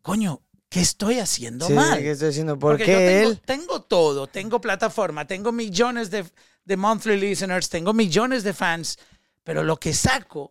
[0.00, 0.40] Coño,
[0.72, 1.98] ¿qué estoy haciendo Sí, mal?
[2.00, 2.58] ¿qué estoy haciendo?
[2.58, 3.40] ¿Por Porque qué yo tengo, él?
[3.44, 6.24] tengo todo, tengo plataforma, tengo millones de,
[6.64, 8.98] de monthly listeners, tengo millones de fans,
[9.44, 10.50] pero lo que saco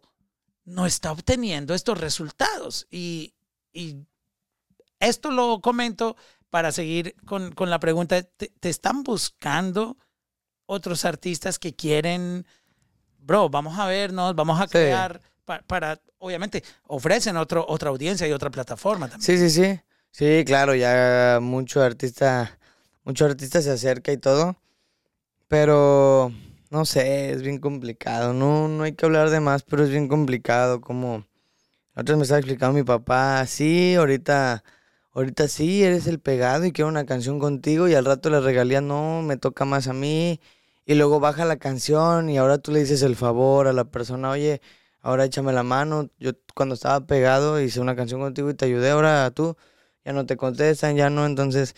[0.65, 2.87] no está obteniendo estos resultados.
[2.91, 3.33] Y,
[3.73, 3.97] y
[4.99, 6.15] esto lo comento
[6.49, 9.97] para seguir con, con la pregunta, ¿te, te están buscando
[10.67, 12.45] otros artistas que quieren,
[13.19, 14.73] bro, vamos a vernos, vamos a Sí.
[14.73, 19.25] crear, pa- para, obviamente, ofrecen otro, otra audiencia y otra plataforma también.
[19.39, 19.81] Sí, sí, sí.
[20.11, 22.57] Sí, claro, ya mucho artista,
[23.61, 24.57] se acerca y todo.
[25.47, 26.31] Pero
[26.71, 28.33] no sé, es bien complicado.
[28.33, 30.81] No, no hay que hablar de más, pero es bien complicado.
[30.81, 31.25] Como
[31.95, 34.63] vez me estaba explicando mi papá, sí, ahorita,
[35.13, 38.81] ahorita sí, eres el pegado y quiero una canción contigo, y al rato le regalía,
[38.81, 40.41] no, me toca más a mí.
[40.85, 44.31] Y luego baja la canción y ahora tú le dices el favor a la persona,
[44.31, 44.61] oye,
[45.01, 46.09] ahora échame la mano.
[46.19, 49.57] Yo cuando estaba pegado hice una canción contigo y te ayudé, ahora tú
[50.03, 51.25] ya no te contestan, ya no.
[51.25, 51.75] Entonces,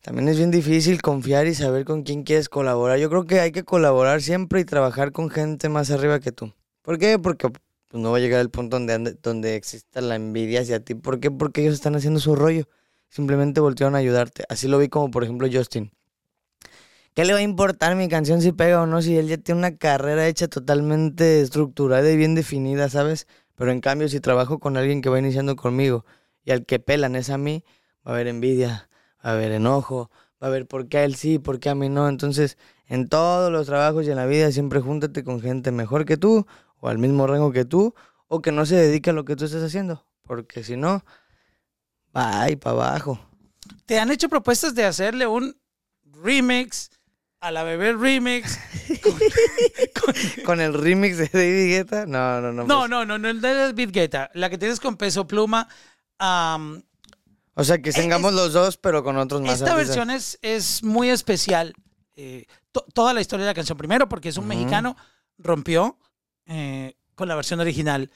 [0.00, 2.98] también es bien difícil confiar y saber con quién quieres colaborar.
[2.98, 6.52] Yo creo que hay que colaborar siempre y trabajar con gente más arriba que tú.
[6.82, 7.18] ¿Por qué?
[7.18, 10.94] Porque pues, no va a llegar el punto donde, donde exista la envidia hacia ti.
[10.94, 11.30] ¿Por qué?
[11.30, 12.64] Porque ellos están haciendo su rollo.
[13.08, 14.44] Simplemente voltearon a ayudarte.
[14.48, 15.92] Así lo vi como, por ejemplo, Justin.
[17.12, 19.02] ¿Qué le va a importar mi canción si pega o no?
[19.02, 23.26] Si él ya tiene una carrera hecha totalmente estructurada y bien definida, ¿sabes?
[23.56, 26.04] Pero en cambio, si trabajo con alguien que va iniciando conmigo
[26.44, 27.64] y al que pelan es a mí,
[28.06, 28.88] va a haber envidia,
[29.24, 30.10] va a haber enojo,
[30.42, 32.08] va a haber por qué a él sí, por qué a mí no.
[32.08, 36.16] Entonces, en todos los trabajos y en la vida, siempre júntate con gente mejor que
[36.16, 36.46] tú
[36.80, 37.94] o al mismo rango que tú
[38.26, 40.04] o que no se dedique a lo que tú estás haciendo.
[40.22, 41.04] Porque si no,
[42.16, 43.20] va ahí para abajo.
[43.86, 45.56] ¿Te han hecho propuestas de hacerle un
[46.04, 46.90] remix
[47.40, 48.58] a la bebé remix?
[50.44, 52.64] Con el remix de David Guetta, no, no, no.
[52.64, 52.90] No, pues.
[52.90, 55.68] no, no, no, el de Beat Guetta, la que tienes con peso pluma.
[57.54, 59.54] O sea, que tengamos los dos, pero con otros más.
[59.60, 61.74] esta versión es, es muy especial.
[62.16, 63.76] eh, to- toda la historia de la canción.
[63.78, 64.96] Primero, porque es un mexicano,
[65.38, 65.98] rompió
[66.46, 68.10] eh, con la versión original.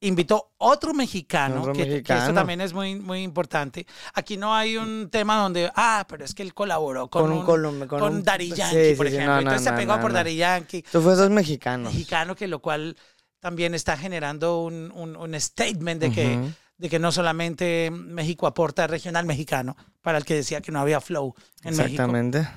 [0.00, 2.34] Invitó otro mexicano, Otro que, que esto mexicano.
[2.34, 3.86] también es muy, muy importante.
[4.14, 7.86] Aquí no hay un tema donde, ah, pero es que él colaboró con, Con un
[7.86, 9.34] con con un- Daddy sí, Yankee, sí, por sí, ejemplo.
[9.34, 10.12] no, Entonces no, se pegó no, por.
[10.12, 11.92] Daddy Yankee Esto fue dos mexicanos.
[11.92, 12.96] mexicano, que lo cual
[13.38, 16.38] también está generando un, un- un statement de que.
[16.82, 21.00] De que no solamente México aporta regional mexicano, para el que decía que no había
[21.00, 22.48] flow en México, Exactamente.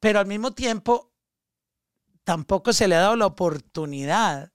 [0.00, 1.12] pero al mismo tiempo
[2.24, 4.50] tampoco se le ha dado la oportunidad,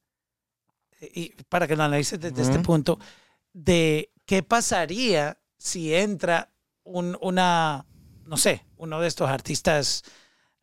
[1.14, 2.98] y para que lo analices desde este punto,
[3.54, 6.52] de qué pasaría si entra
[6.84, 7.86] un, una,
[8.26, 10.04] no sé, uno de estos artistas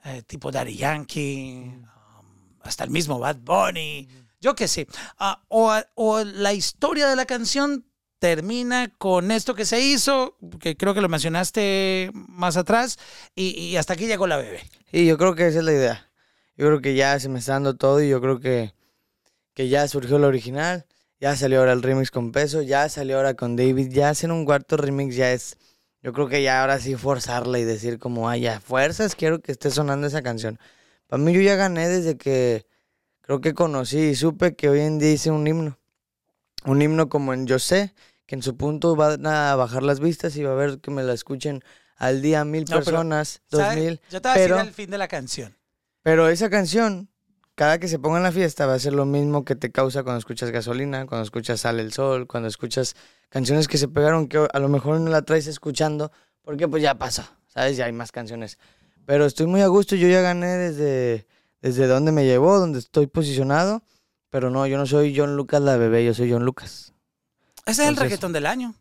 [0.02, 4.08] eh, tipo Daddy Yankee, um, hasta el mismo Bad Bunny,
[4.40, 4.86] yo qué sé,
[5.18, 7.84] Ah, o, la historia de la canción
[8.18, 12.98] termina con esto que se hizo, que creo que lo mencionaste más atrás,
[13.34, 14.62] y, hasta aquí llegó la bebé.
[14.92, 16.10] Y yo creo que esa es la idea.
[16.56, 18.74] Yo creo que ya se me está dando todo y yo creo que,
[19.54, 20.86] que ya surgió el original.
[21.20, 23.90] Ya salió ahora el remix con peso, ya salió ahora con David.
[23.92, 25.56] Ya hacer un cuarto remix ya es.
[26.02, 29.52] Yo creo que ya ahora sí forzarla y decir como, ay, ya, fuerzas, quiero que
[29.52, 30.58] esté sonando esa canción.
[31.08, 32.66] Para mí yo ya gané desde que
[33.28, 35.78] creo que conocí y supe que hoy en día hice un himno.
[36.64, 40.34] un himno como en Yo sé, que en su punto van a bajar las vistas
[40.36, 41.62] y va a ver que me la escuchen
[41.98, 44.00] al día mil No, pero, personas, dos mil.
[44.10, 45.54] Yo te voy a decir el fin de la canción.
[46.02, 47.10] Pero esa canción,
[47.54, 50.04] cada que se ponga en la fiesta, va a ser lo mismo que te causa
[50.04, 52.96] cuando escuchas gasolina, cuando escuchas Sale el Sol, cuando escuchas
[53.28, 56.94] canciones que se pegaron que a lo mejor no la traes escuchando, porque pues ya
[56.94, 57.76] pasa, ¿sabes?
[57.76, 58.56] Ya hay más canciones.
[59.04, 61.26] Pero estoy muy a gusto, yo ya gané desde,
[61.60, 63.82] desde donde me llevó, donde estoy posicionado.
[64.30, 66.92] Pero no, yo no soy John Lucas la bebé, yo soy John Lucas.
[67.64, 68.74] Ese es el reggaetón del año.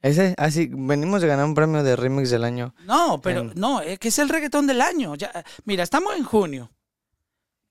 [0.00, 2.74] Ese, así, venimos de ganar un premio de remix del año.
[2.84, 5.14] No, pero En- no, es que es el reggaetón del año.
[5.14, 5.30] Ya,
[5.64, 6.70] mira, estamos en junio.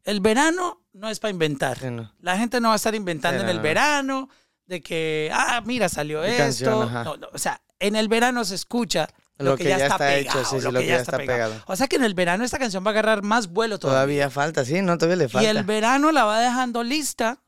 [0.03, 1.77] El verano no es para inventar.
[1.79, 2.13] Sí, no.
[2.19, 3.63] La gente no va a estar inventando Sí, en el no.
[3.63, 4.29] verano
[4.65, 6.37] de que, ah, mira, salió Mi esto.
[6.43, 7.03] canción, ajá.
[7.03, 9.07] No, no, o sea, en el verano se escucha
[9.41, 10.17] lo, que, ya, está, pegado.
[10.17, 11.51] hecho, sí, sí, lo que ya está pegado.
[11.51, 11.63] pegado.
[11.67, 13.97] O sea que en el verano esta canción va a agarrar más vuelo todavía.
[13.99, 15.49] Todavía falta, sí, no, todavía le Y falta.
[15.49, 17.41] el verano la va dejando lista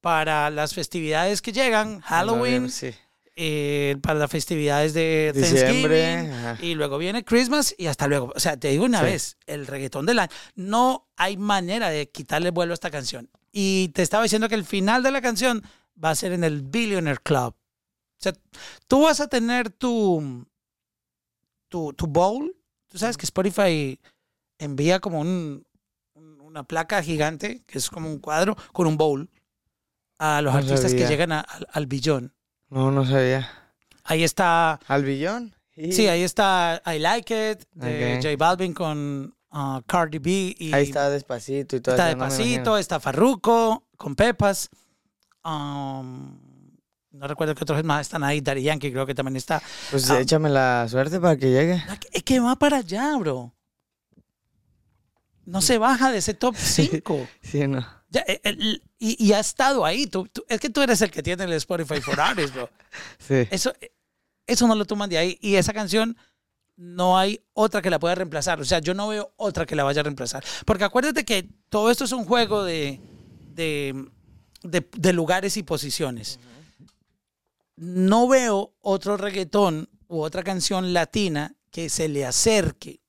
[0.00, 2.90] para las festividades que llegan, Halloween, Sí.
[3.36, 6.58] eh, para las festividades de Diciembre, Thanksgiving, ajá.
[6.60, 8.32] y luego viene Christmas y hasta luego.
[8.36, 9.04] O sea, te digo una Sí.
[9.06, 13.30] vez, el reggaetón del año, no hay manera de quitarle vuelo a esta canción.
[13.50, 15.62] Y te estaba diciendo que el final de la canción
[16.02, 17.54] va a ser en el Billionaire Club.
[17.54, 18.32] O sea,
[18.88, 20.46] tú vas a tener tu,
[21.74, 22.54] tu, tu bowl.
[22.88, 23.98] Tú sabes que Spotify
[24.58, 25.66] envía como un,
[26.14, 29.28] un- una placa gigante, que es como un cuadro, con un bowl
[30.20, 32.32] a los No artistas que llegan a- al- al billón.
[32.68, 33.50] No, no sabía.
[34.04, 35.56] Ahí está ¿Al billón?
[35.74, 38.22] Sí, ahí está I Like It de Ok.
[38.22, 42.78] J Balvin con uh, Cardi B y Ahí está despacito y todo está eso, Despacito,
[42.78, 44.70] está Farruko con Pepas.
[45.44, 46.38] Um,
[47.14, 48.40] no recuerdo qué otros más están ahí.
[48.40, 49.62] Daddy Yankee creo que también está.
[49.90, 50.20] Pues Ah.
[50.20, 51.82] échame la suerte para que llegue.
[52.12, 53.52] Es que va para allá, bro.
[55.46, 57.28] No se baja de ese top 5.
[57.42, 57.86] Sí, no.
[58.98, 60.06] y, y ha estado ahí.
[60.06, 62.70] Tú- tú- es que tú eres el que tiene el Spotify for Artists, bro.
[63.18, 63.46] Sí.
[63.50, 63.72] Eso,
[64.46, 65.38] eso no lo toman de ahí.
[65.40, 66.16] Y esa canción
[66.76, 68.60] no hay otra que la pueda reemplazar.
[68.60, 70.44] O sea, yo no veo otra que la vaya a reemplazar.
[70.64, 73.00] Porque acuérdate que todo esto es un juego de,
[73.54, 74.06] de,
[74.62, 76.40] de- de lugares y posiciones.
[77.76, 83.00] No veo otro reggaetón u otra canción latina que se le acerque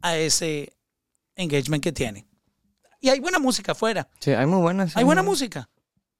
[0.00, 0.72] a ese
[1.34, 2.26] engagement que tiene.
[3.00, 4.08] Y hay buena música afuera.
[4.20, 4.96] Sí, hay muy buenas.
[4.96, 5.68] Hay buena muy- música,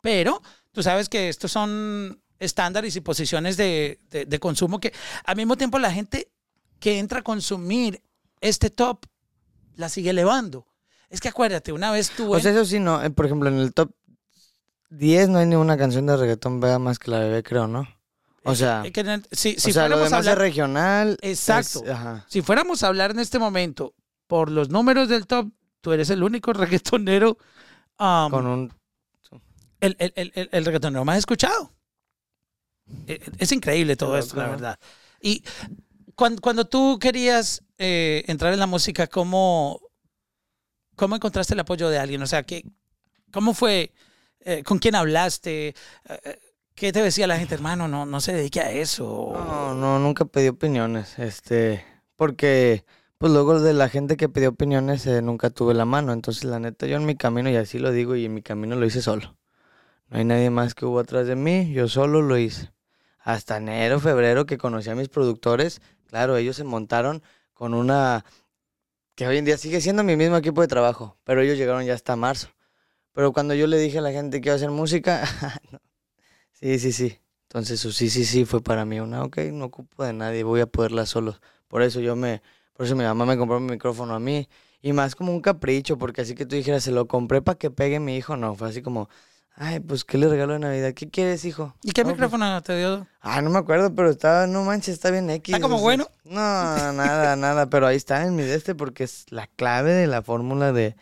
[0.03, 0.43] pero
[0.73, 4.93] tú sabes que estos son estándares y posiciones de, de- de consumo que
[5.25, 6.31] al mismo tiempo la gente
[6.79, 8.03] que entra a consumir
[8.43, 9.07] este top
[9.77, 10.67] la sigue elevando.
[11.09, 12.35] Es que acuérdate, una vez tú...
[12.35, 13.03] O sea, eso sí, no.
[13.03, 13.91] eh, Por ejemplo, en el top
[14.91, 17.87] 10 no hay ninguna canción de reggaetón vea más que la bebé, creo, ¿no?
[18.45, 21.19] O sea, eh, que en el- si, si o sea lo demás es hablar, regional.
[21.21, 21.83] Exacto.
[21.85, 23.95] es- si fuéramos a hablar en este momento
[24.29, 25.49] por los números del top,
[25.81, 27.39] tú eres el único reggaetonero,
[27.99, 28.73] um, Con un...
[29.81, 31.73] el, el, el, reggaetonero más escuchado.
[33.09, 34.79] Eh, Es increíble todo esto, la verdad.
[35.21, 35.43] Y
[36.15, 39.81] cuando, cuando tú querías eh, entrar en la música, ¿cómo,
[40.95, 42.23] ¿cómo encontraste el apoyo de alguien?
[42.23, 42.63] O sea, ¿qué,
[43.33, 43.93] ¿cómo fue?
[44.49, 45.69] Eh, ¿Con quién hablaste?
[45.69, 45.75] Eh,
[46.09, 46.39] eh,
[46.77, 47.89] ¿Qué te decía la gente, hermano?
[47.89, 49.33] No, no se dedique a eso.
[49.35, 51.19] No, no, nunca pedí opiniones.
[51.19, 51.85] Este,
[52.15, 52.85] porque,
[53.19, 56.13] pues luego de la gente que pidió opiniones nunca tuve la mano.
[56.13, 58.77] Entonces, la neta, yo en mi camino, y así lo digo, y en mi camino
[58.77, 59.37] lo hice solo.
[60.11, 62.71] No hay nadie más que hubo atrás de mí, yo solo lo hice.
[63.19, 68.25] Hasta enero, febrero, que conocí a mis productores, claro, ellos se montaron con una
[69.17, 71.95] que hoy en día sigue siendo mi mismo equipo de trabajo, pero ellos llegaron ya
[71.95, 72.51] hasta marzo.
[73.17, 75.25] Pero cuando yo le dije a la gente que iba a hacer música,
[75.73, 75.81] no.
[76.53, 77.19] sí, sí, sí.
[77.45, 80.61] Entonces su sí, sí, sí fue para mí una, ok, no ocupo de nadie, voy
[80.61, 81.41] a poderla solo.
[81.67, 82.43] Por eso yo me,
[82.75, 84.47] por eso mi mamá me compró mi micrófono a mí.
[84.83, 87.71] Y más como un capricho, porque así que tú dijeras, se lo compré para que
[87.71, 89.09] pegue mi hijo, no, fue así como,
[89.55, 90.93] ay, pues, ¿qué le regalo de Navidad?
[90.93, 91.75] ¿Qué quieres, hijo?
[91.83, 93.07] ¿Y qué "No, pues, micrófono te dio?
[93.23, 95.55] Ah, no me acuerdo, pero estaba, no manches, está bien X.
[95.55, 96.07] ¿Está como o sea, bueno?
[96.25, 100.07] No, nada, nada, pero ahí está en mi de este porque es la clave de
[100.07, 100.95] la fórmula de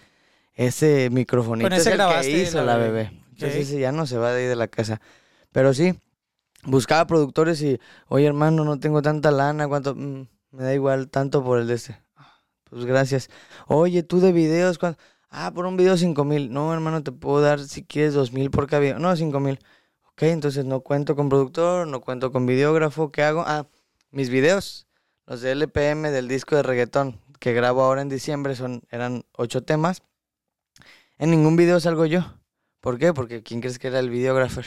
[0.54, 1.66] ese microfonito.
[1.66, 2.90] Con ese es el grabaste que hizo la bebé.
[2.92, 3.24] bebé.
[3.32, 5.00] Entonces ya no se va de ahí de la casa.
[5.52, 5.94] Pero sí,
[6.64, 9.94] buscaba productores y, oye hermano, no tengo tanta lana, ¿cuánto?
[9.94, 12.00] Mm, me da igual, tanto por el de este.
[12.70, 13.28] Pues gracias.
[13.66, 15.00] Oye, tú de videos, ¿cuánto?
[15.30, 16.52] Ah, por un video cinco mil.
[16.52, 18.98] No, hermano, te puedo dar si quieres dos mil por cada video.
[18.98, 19.58] No, cinco mil.
[20.12, 23.10] Ok, entonces no cuento con productor, no cuento con videógrafo.
[23.10, 23.42] ¿Qué hago?
[23.46, 23.66] Ah,
[24.12, 24.86] mis videos,
[25.26, 29.62] los de LPM del disco de reggaetón que grabo ahora en diciembre, son, eran ocho
[29.62, 30.02] temas.
[31.16, 32.22] En ningún video salgo yo.
[32.80, 33.14] ¿Por qué?
[33.14, 34.62] Porque ¿quién crees que era el videógrafo?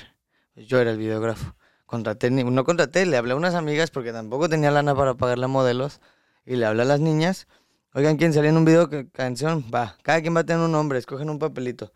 [0.54, 1.56] Pues yo era el videógrafo.
[1.86, 5.50] Contraté, no contraté, le hablé a unas amigas porque tampoco tenía lana para pagarle a
[5.50, 6.00] modelos.
[6.46, 7.48] Y le hablé a las niñas.
[7.94, 8.90] Oigan, ¿quién salía en un video?
[8.90, 9.66] ¿Qué canción?
[9.74, 11.92] Va, cada quien va a tener un nombre, escogen un papelito.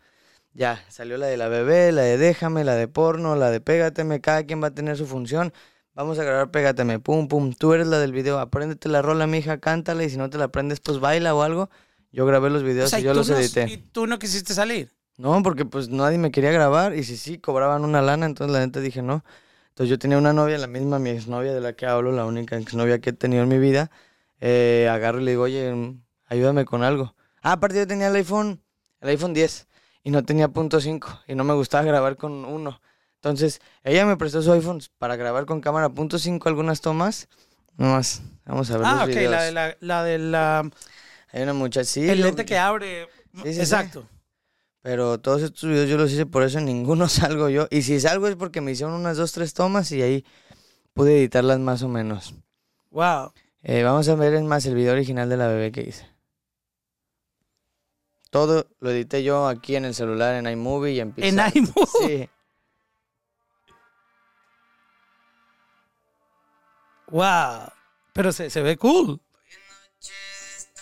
[0.52, 4.20] Ya, salió la de la bebé, la de déjame, la de porno, la de pégateme,
[4.20, 5.54] cada quien va a tener su función.
[5.94, 7.54] Vamos a grabar pégateme, pum, pum.
[7.54, 10.44] Tú eres la del video, apréndete la rola, mija, cántala y si no te la
[10.44, 11.70] aprendes, pues baila o algo.
[12.12, 13.66] Yo grabé los O videos sea, y yo los no- edité.
[13.68, 14.92] y tú no quisiste salir.
[15.18, 18.60] No, porque pues nadie me quería grabar y si sí, cobraban una lana, entonces la
[18.64, 19.24] neta dije no.
[19.70, 22.56] Entonces yo tenía una novia, la misma mi exnovia de la que hablo, la única
[22.56, 23.90] exnovia que he tenido en mi vida.
[24.40, 25.72] Eh, agarro y le digo, oye,
[26.26, 27.14] ayúdame con algo.
[27.42, 28.60] Ah, aparte yo tenía el iPhone,
[29.00, 29.66] el iPhone 10
[30.02, 32.80] y no tenía punto 5 y no me gustaba grabar con uno.
[33.16, 37.28] Entonces ella me prestó su iPhone para grabar con cámara punto 5 algunas tomas.
[37.76, 39.30] Nomás, vamos a ver Ah, los ok, videos.
[39.30, 40.70] la de la, la de la-
[41.32, 43.08] Hay una muchacha, sí, el lente que abre.
[43.42, 44.06] Sí, sí, Exacto.
[44.82, 47.68] Pero todos estos videos yo los hice por eso en ninguno salgo yo.
[47.70, 50.24] Y si salgo es porque me hicieron unas dos, tres tomas y ahí
[50.92, 52.34] pude editarlas más o menos.
[52.90, 53.32] Wow.
[53.62, 56.06] Eh, vamos a ver es más el video original de la bebé que hice.
[58.30, 61.56] Todo lo edité yo aquí en el celular, en iMovie y en En Pixar.
[61.56, 61.86] iMovie.
[62.24, 62.28] Sí.
[67.08, 67.68] Wow.
[68.12, 69.20] Pero se, se ve cool.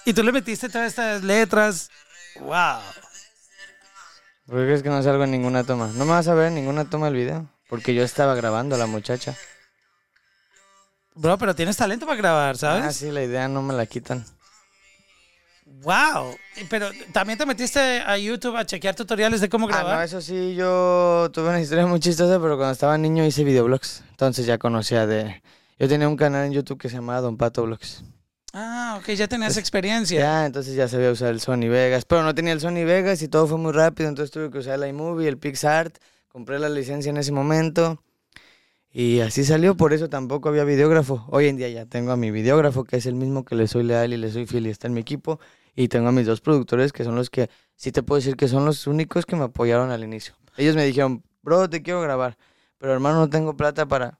[0.04, 1.90] Y tú le metiste todas estas letras.
[2.40, 2.80] Wow.
[4.46, 5.88] ¿Por qué crees que no salgo en ninguna toma?
[5.94, 7.46] No me vas a ver en ninguna toma del video.
[7.68, 9.36] Porque yo estaba grabando a la muchacha.
[11.14, 12.96] Bro, pero tienes talento para grabar, Ah, ¿sabes?
[12.96, 14.24] sí, la idea no me la quitan.
[15.82, 16.36] Wow.
[16.68, 20.04] Pero también te metiste a YouTube a chequear tutoriales de cómo Ah, no, grabar.
[20.04, 24.02] eso sí, yo tuve una historia muy chistosa, pero cuando estaba niño hice videoblogs.
[24.10, 25.42] Entonces ya conocía de...
[25.78, 28.02] Yo tenía un canal en YouTube que se llamaba Don Pato Vlogs.
[28.52, 30.18] Ah, ok, ya tenías experiencia.
[30.18, 32.04] Ya, entonces ya sabía usar el Sony Vegas.
[32.04, 34.82] Pero no tenía el Sony Vegas y todo fue muy rápido, entonces tuve que usar
[34.82, 35.98] el iMovie, el PixArt.
[36.28, 38.02] Compré la licencia en ese momento.
[38.92, 41.24] Y así salió, por eso tampoco había videógrafo.
[41.28, 43.84] Hoy en día ya tengo a mi videógrafo, que es el mismo que le soy
[43.84, 45.38] leal y le soy fiel y está en mi equipo.
[45.76, 48.48] Y tengo a mis dos productores, que son los que, sí te puedo decir que
[48.48, 50.34] son los únicos que me apoyaron al inicio.
[50.56, 52.36] Ellos me dijeron, bro, te quiero grabar.
[52.78, 54.19] Pero hermano, no tengo plata para...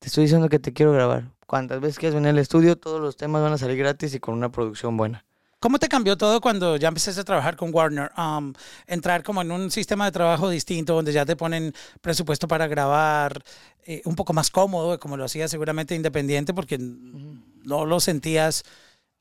[0.00, 1.30] Te estoy diciendo que te quiero grabar.
[1.46, 4.34] Cuantas veces quieras venir al estudio, todos los temas van a salir gratis y con
[4.34, 5.26] una producción buena.
[5.58, 8.10] ¿Cómo te cambió todo cuando ya empezaste a trabajar con Warner?
[8.16, 8.54] Um,
[8.86, 13.42] entrar como en un sistema de trabajo distinto donde ya te ponen presupuesto para grabar,
[13.84, 18.64] eh, un poco más cómodo, como lo hacías seguramente independiente porque no lo sentías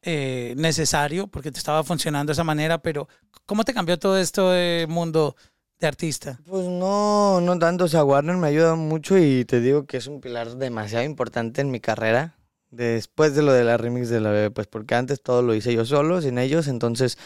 [0.01, 3.09] eh, necesario porque te estaba funcionando de esa manera, pero
[3.45, 5.35] ¿cómo te cambió todo esto de mundo
[5.79, 6.39] de artista?
[6.45, 7.85] Pues no, no tanto.
[7.85, 11.61] O sea, Warner me ayuda mucho y te digo que es un pilar demasiado importante
[11.61, 12.35] en mi carrera.
[12.71, 15.73] Después de lo de la remix de la bebé, pues porque antes todo lo hice
[15.73, 16.67] yo solo, sin ellos.
[16.67, 17.17] Entonces,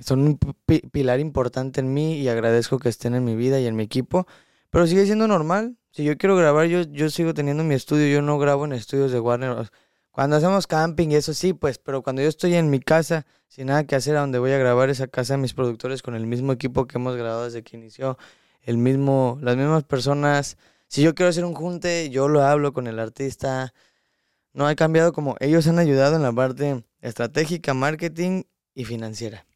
[0.00, 3.66] son un pi- pilar importante en mí y agradezco que estén en mi vida y
[3.66, 4.26] en mi equipo.
[4.70, 5.76] Pero sigue siendo normal.
[5.92, 8.08] Si yo quiero grabar, yo, yo sigo teniendo mi estudio.
[8.08, 9.70] Yo no grabo en estudios de Warner.
[10.12, 13.84] Cuando hacemos camping eso sí, pues, pero cuando yo estoy en mi casa, sin nada
[13.84, 16.52] que hacer, a donde voy a grabar esa casa de mis productores con el mismo
[16.52, 18.18] equipo que hemos grabado desde que inició,
[18.62, 20.56] el mismo, las mismas personas.
[20.88, 23.72] Si yo quiero hacer un junte, yo lo hablo con el artista.
[24.52, 28.42] No ha cambiado como ellos han ayudado en la parte estratégica, marketing
[28.74, 29.46] y financiera.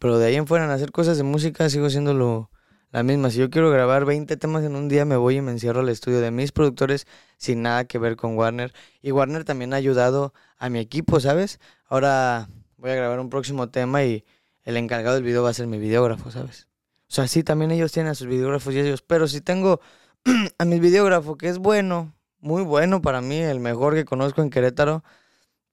[0.00, 2.50] Pero de ahí en fuera en hacer cosas de música sigo siendo lo,
[2.90, 3.30] la misma.
[3.30, 5.88] Si yo quiero grabar 20 temas en un día, me voy y me encierro al
[5.88, 8.72] estudio de mis productores sin nada que ver con Warner.
[9.02, 11.60] Y Warner también ha ayudado a mi equipo, ¿sabes?
[11.86, 14.24] Ahora voy a grabar un próximo tema y
[14.64, 16.68] el encargado del video va a ser mi videógrafo, ¿sabes?
[17.08, 19.02] O sea, sí, también ellos tienen a sus videógrafos y ellos.
[19.02, 19.80] Pero si tengo
[20.58, 24.50] a mi videógrafo, que es bueno, muy bueno para mí, el mejor que conozco en
[24.50, 25.02] Querétaro,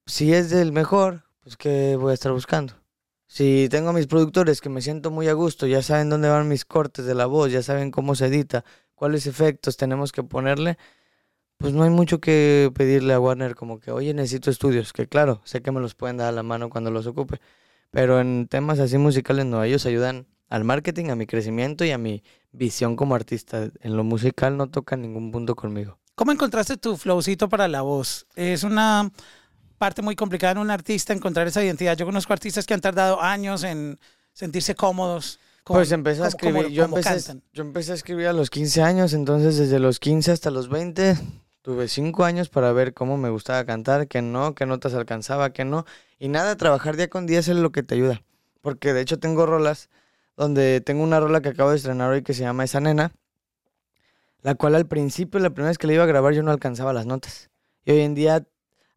[0.06, 2.74] si es del mejor, pues ¿qué voy a estar buscando?
[3.28, 6.48] Si tengo a mis productores que me siento muy a gusto, ya saben dónde van
[6.48, 8.64] mis cortes de la voz, ya saben cómo se edita,
[8.94, 10.78] cuáles efectos tenemos que ponerle,
[11.58, 15.42] pues no hay mucho que pedirle a Warner como que, oye, necesito estudios, que claro,
[15.44, 17.38] sé que me los pueden dar a la mano cuando los ocupe,
[17.90, 21.98] pero en temas así musicales no, ellos ayudan al marketing, a mi crecimiento y a
[21.98, 22.22] mi
[22.52, 23.70] visión como artista.
[23.80, 25.98] En lo musical no tocan ningún punto conmigo.
[26.14, 28.26] ¿Cómo encontraste tu flowcito para la voz?
[28.34, 29.10] Es una
[29.78, 31.96] parte muy complicada en un artista encontrar esa identidad.
[31.96, 33.98] Yo conozco artistas que han tardado años en
[34.32, 35.38] sentirse cómodos.
[35.64, 37.42] con- Pues empecé a escribir, yo cómo empecé, cantan.
[37.52, 41.16] yo empecé a escribir a los 15 años, entonces desde los 15 hasta los 20
[41.60, 45.64] tuve 5 años para ver cómo me gustaba cantar, qué no, qué notas alcanzaba, qué
[45.66, 45.84] no.
[46.18, 48.22] Y nada, trabajar día con día es lo que te ayuda.
[48.62, 49.90] Porque de hecho tengo rolas
[50.38, 53.12] donde tengo una rola que acabo de estrenar hoy que se llama Esa Nena,
[54.42, 56.92] la cual al principio, la primera vez que la iba a grabar, yo no alcanzaba
[56.92, 57.50] las notas.
[57.84, 58.44] Y hoy en día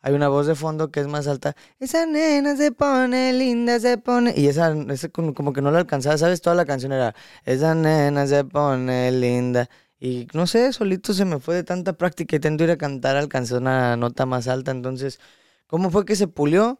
[0.01, 1.55] hay una voz de fondo que es más alta.
[1.79, 4.33] Esa nena se pone linda, se pone.
[4.35, 6.41] Y esa, esa como, que no la alcanzaba, ¿sabes?
[6.41, 7.15] Toda la canción era.
[7.45, 9.69] Esa nena se pone linda.
[9.99, 13.17] Y no sé, solito se me fue de tanta práctica y tanto ir a cantar,
[13.17, 14.71] alcancé una nota más alta.
[14.71, 15.19] Entonces,
[15.67, 16.79] ¿cómo fue que se pulió?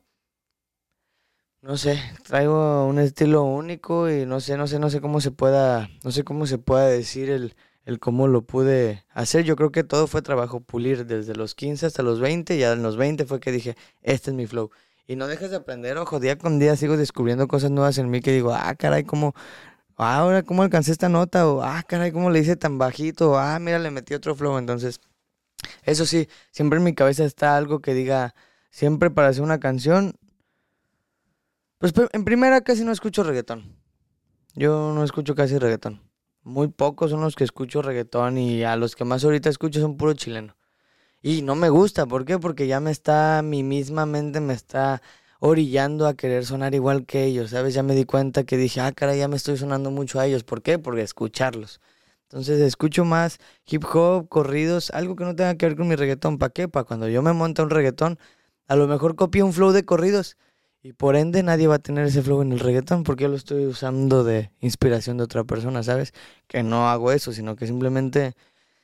[1.62, 5.30] no sé, traigo un estilo único y no sé, no sé, no sé cómo se
[5.32, 7.56] pueda, no sé cómo se pueda decir el,
[7.86, 9.44] el cómo lo pude hacer.
[9.44, 12.84] Yo creo que todo fue trabajo pulir desde los 15 hasta los 20, ya en
[12.84, 14.72] los 20 fue que dije, este es mi flow.
[15.08, 18.22] Y no dejas de aprender, ojo, día con día sigo descubriendo cosas nuevas en mí
[18.22, 19.34] que digo, ah, caray, cómo,
[19.98, 23.38] ah, ahora cómo alcancé esta nota, o ah, caray, cómo le hice tan bajito, o,
[23.38, 24.58] ah, mira, le metí otro flow.
[24.58, 25.02] Entonces,
[25.84, 28.36] eso sí, siempre en mi cabeza está algo que diga,
[28.70, 30.16] siempre para hacer una canción,
[31.80, 33.76] pues en primera casi no escucho reggaetón.
[34.54, 36.11] Yo no escucho casi reggaetón.
[36.44, 39.98] Muy pocos son los que escucho reggaetón y a los que más ahorita escucho son
[39.98, 40.56] puro chileno.
[41.22, 42.40] Y no me gusta, ¿por qué?
[42.40, 45.02] Porque ya me está, mi misma mente me está
[45.40, 47.76] orillando a querer sonar igual que ellos, ¿sabes?
[47.76, 50.44] Ya me di cuenta que dije, ah, caray, ya me estoy sonando mucho a ellos.
[50.44, 50.80] ¿Por qué?
[50.80, 51.80] Porque escucharlos.
[52.24, 56.38] Entonces escucho más hip hop, corridos, algo que no tenga que ver con mi reggaetón.
[56.40, 56.68] ¿Para qué?
[56.68, 58.18] Para cuando yo me monte un reggaetón,
[58.68, 60.38] a lo mejor copio un flow de corridos.
[60.84, 63.36] Y por ende nadie va a tener ese flow en el reggaetón porque yo lo
[63.36, 66.14] estoy usando de inspiración de otra persona, ¿sabes?
[66.48, 68.34] Que no hago eso, sino que simplemente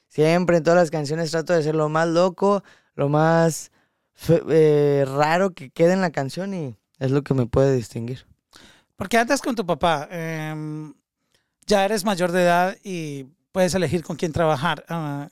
[0.08, 3.72] siempre en todas las canciones trato de ser lo más loco, lo más
[4.30, 8.26] eh, raro que quede en la canción y es lo que me puede distinguir.
[8.96, 10.94] Porque andas con tu papá, em,
[11.66, 14.86] ya eres mayor de edad y puedes elegir con quién trabajar.
[14.88, 15.30] Ah,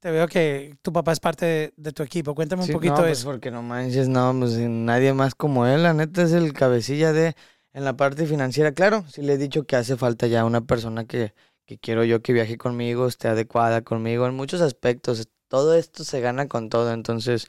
[0.00, 2.34] te veo que tu papá es parte de, de tu equipo.
[2.34, 3.24] Cuéntame un poquito no, pues eso.
[3.24, 7.34] porque no manches, no, pues nadie más como él, la neta es el cabecilla de
[7.72, 8.72] en la parte financiera.
[8.72, 11.34] Claro, sí le he dicho que hace falta ya una persona que,
[11.66, 15.28] que quiero yo que viaje conmigo, esté adecuada conmigo en muchos aspectos.
[15.48, 17.48] Todo esto se gana con todo, entonces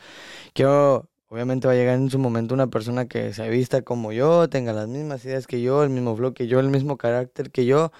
[0.54, 4.50] quiero, obviamente va a llegar en su momento una persona que se vista como yo,
[4.50, 7.66] tenga las mismas ideas que yo, el mismo flow que yo, el mismo carácter que
[7.66, 7.91] yo,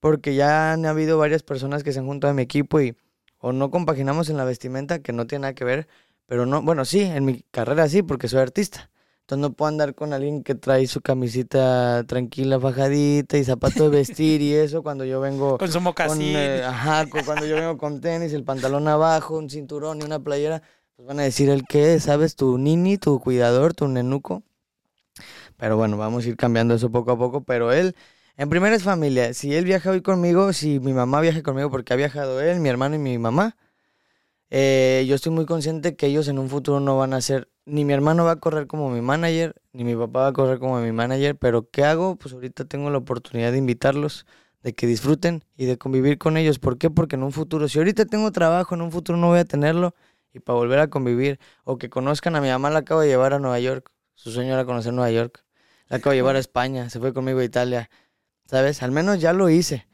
[0.00, 2.96] porque ya han habido varias personas que se han juntado a mi equipo y
[3.44, 5.88] o no compaginamos en la vestimenta, que no tiene nada que ver,
[6.26, 8.90] pero no, bueno, sí, en mi carrera sí, porque soy artista.
[9.22, 13.90] Entonces no puedo andar con alguien que trae su camisita tranquila, fajadita y zapato de
[13.98, 16.36] vestir y eso cuando yo vengo Con su con, mocasín.
[16.36, 20.20] eh, ajá, cu- cuando yo vengo con tenis, el pantalón abajo, un cinturón y una
[20.20, 20.62] playera,
[20.96, 22.36] pues van a decir el qué, ¿sabes?
[22.36, 24.42] Tu nini, tu cuidador, tu nenuco.
[25.56, 27.94] Pero bueno, vamos a ir cambiando eso poco a poco, pero él
[28.36, 29.34] en primera es familia.
[29.34, 32.68] Si él viaja hoy conmigo, si mi mamá viaja conmigo porque ha viajado él, mi
[32.68, 33.56] hermano y mi mamá,
[34.50, 37.84] eh, yo estoy muy consciente que ellos en un futuro no van a ser, ni
[37.84, 40.80] mi hermano va a correr como mi manager, ni mi papá va a correr como
[40.80, 42.16] mi manager, pero ¿qué hago?
[42.16, 44.26] Pues ahorita tengo la oportunidad de invitarlos,
[44.62, 46.58] de que disfruten y de convivir con ellos.
[46.58, 46.90] ¿Por qué?
[46.90, 49.94] Porque en un futuro, si ahorita tengo trabajo, en un futuro no voy a tenerlo
[50.32, 53.34] y para volver a convivir o que conozcan a mi mamá, la acabo de llevar
[53.34, 55.44] a Nueva York, su sueño era conocer Nueva York,
[55.88, 57.90] la acabo de llevar a España, se fue conmigo a Italia,
[58.46, 58.82] ¿sabes?
[58.82, 59.86] Al menos ya lo hice.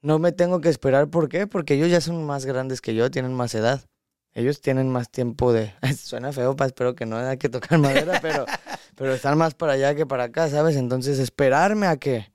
[0.00, 1.46] No me tengo que esperar, ¿por qué?
[1.46, 3.84] Porque ellos ya son más grandes que yo, tienen más edad.
[4.32, 5.74] Ellos tienen más tiempo de...
[5.96, 8.46] Suena feo, pa, espero que no haya que tocar madera, pero,
[8.94, 10.76] pero están más para allá que para acá, ¿sabes?
[10.76, 12.30] Entonces esperarme a que...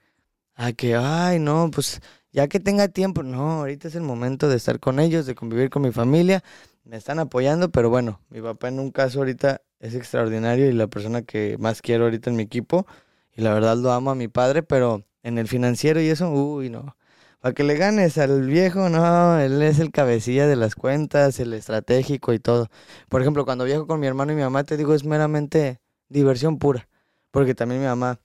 [0.56, 2.00] A que, ay, no, pues
[2.32, 3.24] ya que tenga tiempo.
[3.24, 6.44] No, ahorita es el momento de estar con ellos, de convivir con mi familia.
[6.84, 10.88] Me están apoyando, pero bueno, mi papá en un caso ahorita es extraordinario y la
[10.88, 12.86] persona que más quiero ahorita en mi equipo.
[13.36, 16.70] Y la verdad lo amo a mi padre, pero en el financiero y eso, uy,
[16.70, 16.96] no.
[17.40, 21.54] Para que le ganes al viejo, no, él es el cabecilla de las cuentas, el
[21.54, 22.70] estratégico y todo.
[23.10, 26.58] Por ejemplo, cuando viajo con mi hermano y mi mamá, te digo, es meramente diversión
[26.58, 26.88] pura.
[27.32, 28.20] Porque también mi mamá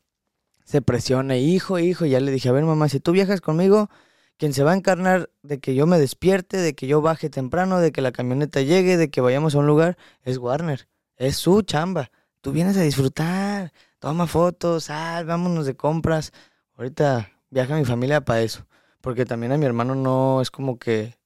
[0.65, 3.89] se presiona, hijo, hijo, y ya le dije, a ver mamá, si tú viajas conmigo,
[4.37, 7.81] quien se va a encarnar de que yo me despierte, de que yo baje temprano,
[7.81, 11.63] de que la camioneta llegue, de que vayamos a un lugar, es Warner, es su
[11.63, 12.11] chamba.
[12.41, 16.33] Tú vienes a disfrutar, toma fotos, sal, vámonos de compras.
[16.79, 18.65] Ahorita viaja mi familia para eso,
[19.01, 21.19] porque también a mi hermano no es como que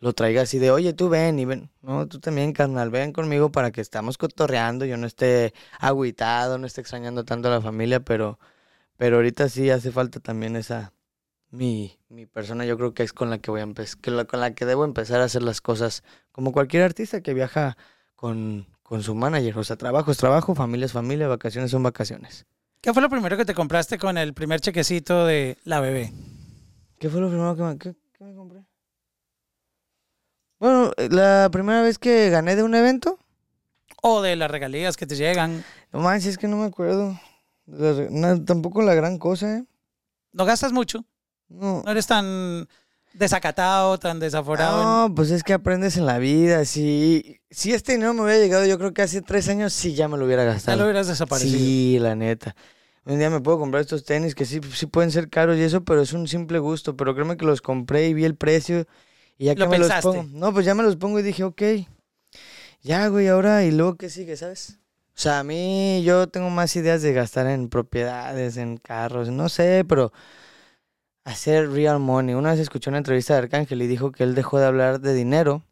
[0.00, 1.70] lo traiga así de, oye, tú ven y ven.
[1.82, 6.66] No, tú también, carnal, ven conmigo para que estamos cotorreando, yo no esté agüitado, no
[6.66, 8.40] esté extrañando tanto a la familia, pero,
[8.96, 10.92] pero ahorita sí hace falta también esa,
[11.50, 14.54] mi, mi persona, yo creo que es con la que voy a empezar, con la
[14.54, 17.76] que debo empezar a hacer las cosas, como cualquier artista que viaja
[18.16, 22.46] con, con su manager, o sea, trabajo es trabajo, familia es familia, vacaciones son vacaciones.
[22.80, 26.12] ¿Qué fue lo primero que te compraste con el primer chequecito de la bebé?
[26.98, 28.64] ¿Qué fue lo primero que me, compré?
[30.60, 33.18] Bueno, la primera vez que gané de un evento,
[34.02, 35.64] O de las regalías que te llegan.
[35.92, 37.18] no manches, es que no me acuerdo.
[37.66, 39.64] La no, tampoco la gran cosa, ¿eh?
[40.32, 41.04] No gastas mucho.
[41.48, 41.82] No.
[41.84, 42.68] No eres tan
[43.18, 45.08] desacatado, tan desaforado.
[45.08, 46.64] No, pues es que aprendes en la vida.
[46.64, 50.08] Si, si este dinero me hubiera llegado, yo creo que hace tres años sí ya
[50.08, 50.78] me lo hubiera ya gastado.
[50.78, 51.58] lo hubieras desaparecido.
[51.58, 52.54] Sí, la neta.
[53.04, 55.82] Un día me puedo comprar estos tenis que sí, sí pueden ser caros y eso,
[55.84, 56.96] pero es un simple gusto.
[56.96, 58.86] Pero créeme que los compré y vi el precio
[59.38, 60.06] y ya que Lo me pensaste.
[60.06, 60.28] los pongo.
[60.38, 61.62] No, pues ya me los pongo y dije, ok.
[62.82, 64.78] Ya, güey, ahora y luego qué sigue, ¿sabes?
[65.16, 69.48] O sea, a mí yo tengo más ideas de gastar en propiedades, en carros, no
[69.48, 70.12] sé, pero
[71.28, 72.34] hacer real money.
[72.34, 75.14] Una vez escuché una entrevista de Arcángel y dijo que él dejó de hablar de
[75.14, 75.62] dinero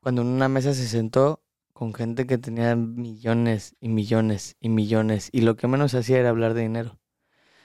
[0.00, 1.42] cuando en una mesa se sentó
[1.74, 6.30] con gente que tenía millones y millones y millones y lo que menos hacía era
[6.30, 6.98] hablar de dinero.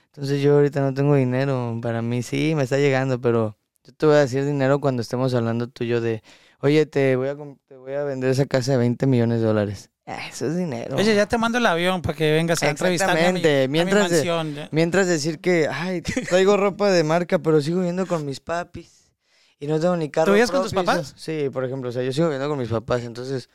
[0.07, 4.05] Entonces yo ahorita no tengo dinero, para mí sí, me está llegando, pero yo te
[4.05, 6.23] voy a decir dinero cuando estemos hablando tú y yo de,
[6.59, 7.37] oye, te voy a,
[7.67, 9.91] te voy a vender esa casa de 20 millones de dólares.
[10.09, 10.95] Ah, Eso es dinero.
[10.95, 13.67] Oye, ya te mando el avión para que vengas a entrevistarme a mi, Exactamente, a
[13.67, 14.69] mi mientras de-.
[14.71, 19.11] Mientras decir que, ay, traigo ropa de marca, pero sigo viviendo con mis papis.
[19.59, 21.13] Y no tengo ni carro ¿Tú vives con tus papás?
[21.17, 23.49] Sí, por ejemplo, o sea, yo sigo viviendo con mis papás, entonces...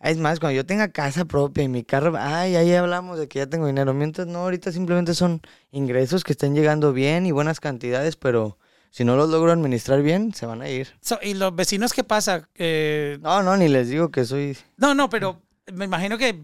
[0.00, 3.38] Es más, cuando yo tenga casa propia y mi carro, ay, ahí hablamos de que
[3.38, 3.94] ya tengo dinero.
[3.94, 5.40] Mientras no, ahorita simplemente son
[5.70, 8.58] ingresos que están llegando bien y buenas cantidades, pero
[8.90, 10.88] si no los logro administrar bien, se van a ir.
[11.00, 12.48] So, ¿Y los vecinos qué pasa?
[12.56, 14.58] Eh, No, no, ni les digo que soy...
[14.76, 15.40] no, no, pero
[15.72, 16.40] me imagino que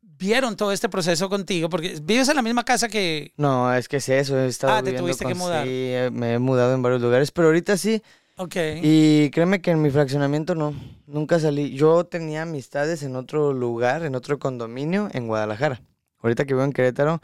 [0.00, 3.32] vieron todo este proceso contigo porque vives en la misma casa que...
[3.36, 5.64] No, es que es eso, he estado Ah, te tuviste que con- mudar.
[5.64, 8.02] Sí, eh, me he mudado en varios lugares, pero ahorita sí,
[8.36, 8.56] Ok.
[8.82, 10.74] Y créeme que en mi fraccionamiento no,
[11.06, 11.74] nunca salí.
[11.76, 15.82] Yo tenía amistades en otro lugar, en otro condominio en Guadalajara.
[16.20, 17.20] Ahorita que vivo en Querétaro,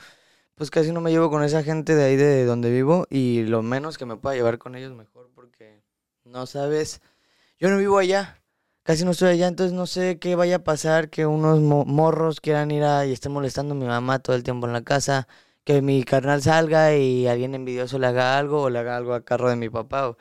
[0.55, 3.63] pues casi no me llevo con esa gente de ahí de donde vivo y lo
[3.63, 5.81] menos que me pueda llevar con ellos mejor porque
[6.25, 7.01] no sabes,
[7.59, 8.39] yo no vivo allá,
[8.89, 12.41] casi no estoy allá, entonces no sé qué vaya a pasar, que unos mo- morros
[12.41, 15.29] quieran ir a, y estén molestando a mi mamá todo el tiempo en la casa,
[15.65, 19.27] que mi carnal salga y alguien envidioso le haga algo o le haga algo a
[19.27, 20.09] carro de mi papá.
[20.09, 20.17] o-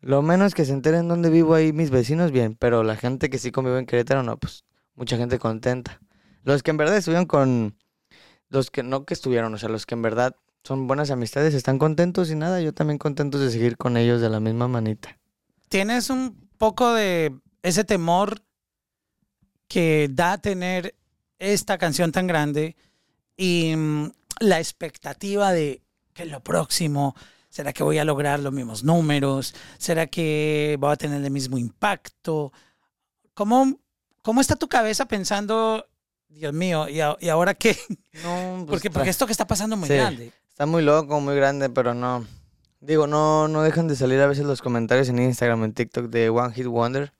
[0.00, 3.38] lo menos que se enteren dónde vivo ahí mis vecinos, bien, pero la gente que
[3.38, 6.00] sí convive en Querétaro, no, pues mucha gente contenta.
[6.44, 7.76] Los que en verdad estuvieron con,
[8.48, 11.80] los que no que estuvieron, o sea, los que en verdad son buenas amistades, están
[11.80, 15.18] contentos y nada, yo también contento de seguir con ellos de la misma manita.
[15.68, 18.40] ¿Tienes un poco de ese temor
[19.68, 20.94] que da tener
[21.38, 22.76] esta canción tan grande
[23.36, 25.82] y mm, la expectativa de
[26.14, 27.14] que lo próximo,
[27.50, 29.54] ¿será que voy a lograr los mismos números?
[29.78, 32.52] ¿Será que voy a tener el mismo impacto?
[33.34, 33.78] ¿Cómo,
[34.22, 35.86] cómo está tu cabeza pensando,
[36.28, 37.76] Dios mío, ¿y, a- y ahora qué?
[38.24, 39.94] No, pues, Porque, porque esto que está pasando es muy Sí.
[39.94, 40.32] grande.
[40.48, 42.26] Está muy loco, muy grande, pero no.
[42.80, 46.28] Digo, no, no dejan de salir a veces los comentarios en Instagram, en TikTok de
[46.30, 47.12] One Hit Wonder.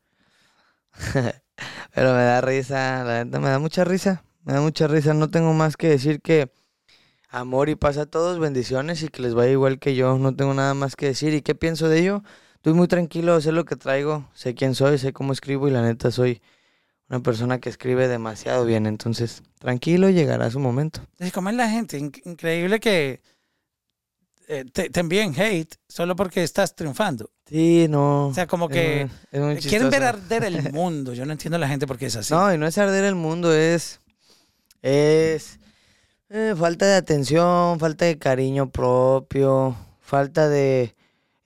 [1.94, 4.24] pero me da risa, la neta me da mucha risa.
[4.44, 5.14] Me da mucha risa.
[5.14, 6.50] No tengo más que decir que
[7.28, 10.18] amor y paz a todos, bendiciones y que les vaya igual que yo.
[10.18, 11.34] No tengo nada más que decir.
[11.34, 12.22] ¿Y qué pienso de ello?
[12.56, 15.82] Estoy muy tranquilo, sé lo que traigo, sé quién soy, sé cómo escribo y la
[15.82, 16.42] neta soy
[17.08, 18.86] una persona que escribe demasiado bien.
[18.86, 21.00] Entonces, tranquilo, llegará su momento.
[21.18, 23.22] Es como es la gente, in- increíble que
[24.48, 27.30] eh, te, hate solo porque estás triunfando.
[27.48, 28.28] Sí, no.
[28.28, 31.14] O sea, como es que muy- es muy quieren ver arder el mundo.
[31.14, 32.32] Yo no entiendo a la gente porque es así.
[32.34, 34.00] No, y no es arder el mundo, es.
[34.82, 35.58] Es.
[36.30, 40.94] eh, falta de atención, falta de cariño propio, falta de.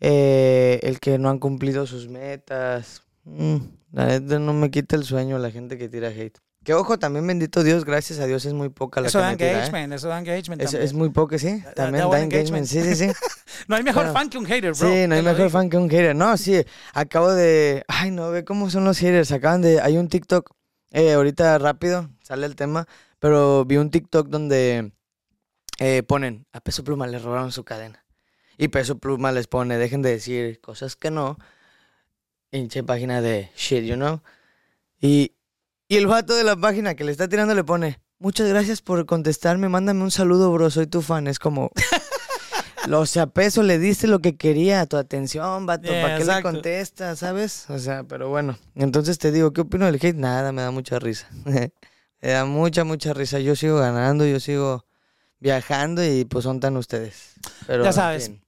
[0.01, 3.03] eh, el que no han cumplido sus metas.
[3.25, 3.57] Mm,
[3.93, 6.39] la neta no me quita el sueño la gente que tira hate.
[6.65, 9.33] Que ojo, también bendito Dios, gracias a Dios es muy poca la eso da ¿eh?
[9.33, 10.63] engagement, eso da engagement.
[10.63, 10.87] Es, también.
[10.87, 11.63] es muy poca, sí.
[11.75, 12.67] También da da, engagement.
[12.67, 13.09] Sí, sí, sí.
[13.69, 14.19] no hay mejor bueno.
[14.19, 14.89] fan que un hater, bro.
[14.89, 16.15] Sí, no hay mejor fan que un hater.
[16.15, 17.85] No, sí, acabo de...
[17.89, 19.33] Ay, no, ve cómo son los haters.
[19.33, 19.81] Acaban de...
[19.81, 20.53] Hay un TikTok,
[20.93, 22.87] eh, ahorita rápido, sale el tema,
[23.19, 24.93] pero vi un TikTok donde
[25.81, 28.05] eh, ponen, a Peso Pluma le robaron su cadena.
[28.57, 31.39] Y Peso Pluma les pone, dejen de decir cosas que no.
[32.53, 34.21] Hinche página de shit, you know.
[35.01, 35.33] Y,
[35.93, 39.05] y el vato de la página que le está tirando le pone, muchas gracias por
[39.05, 41.27] contestarme, mándame un saludo, bro, soy tu fan.
[41.27, 41.71] Es como...
[42.91, 45.89] O sea, peso le diste lo que quería, tu atención, vato.
[45.93, 46.49] Yeah, ¿Para qué exacto.
[46.49, 47.69] le contestas, sabes?
[47.69, 48.59] O sea, pero bueno.
[48.75, 50.17] Entonces te digo, ¿qué opino del hate?
[50.17, 51.29] Nada, me da mucha risa.
[51.45, 51.71] me
[52.23, 53.39] da mucha, mucha risa.
[53.39, 54.87] Yo sigo ganando, yo sigo
[55.41, 57.35] viajando y pues son tan ustedes.
[57.67, 58.27] Pero, Ya en sabes.
[58.29, 58.43] fin.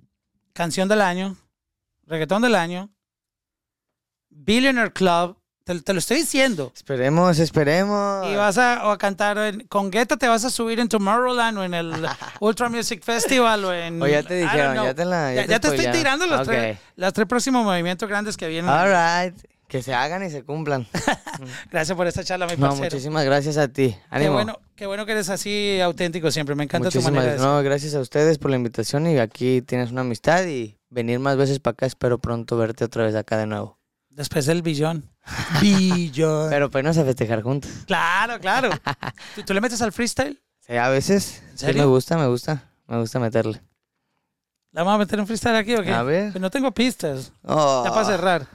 [0.54, 1.36] Canción del año,
[2.06, 2.90] reggaetón del año,
[4.30, 5.36] Billionaire Club.
[5.64, 6.72] Te, te lo estoy diciendo.
[6.76, 8.26] Esperemos, esperemos.
[8.30, 11.56] Y vas a, o a cantar en- con Guetta, te vas a subir en Tomorrowland
[11.58, 11.92] o en el
[12.40, 14.02] Ultra Music Festival o en.
[14.02, 15.32] O ya te dijeron, ya te la.
[15.34, 18.70] Ya, ya te estoy tirando los, tres, los tres próximos movimientos grandes que vienen.
[18.70, 19.34] All right.
[19.66, 20.86] Que se hagan y se cumplan.
[21.72, 22.84] Gracias por esta charla, mi no, parcero.
[22.84, 23.96] muchísimas gracias a ti.
[24.16, 26.54] Qué bueno, qué bueno que eres así auténtico siempre.
[26.54, 27.46] Me encanta tu Muchísimas manera de ser.
[27.48, 31.36] no, gracias a ustedes por la invitación y aquí tienes una amistad y venir más
[31.38, 31.86] veces para acá.
[31.86, 33.78] Espero pronto verte otra vez acá de nuevo.
[34.10, 35.10] Después del billón.
[35.60, 36.50] billón.
[36.50, 37.70] Pero pues nos a festejar juntos.
[37.86, 38.70] Claro, claro.
[39.34, 40.40] ¿Tú, tú le metes al freestyle?
[40.60, 41.42] Sí, a veces.
[41.54, 41.82] Sí, serio?
[41.82, 42.70] me gusta, me gusta.
[42.86, 43.62] Me gusta meterle.
[44.72, 45.92] ¿La vamos a meter en freestyle aquí o qué?
[45.92, 46.32] A ver.
[46.32, 47.32] Pues no tengo pistas.
[47.44, 48.46] Oh, Ya para cerrar.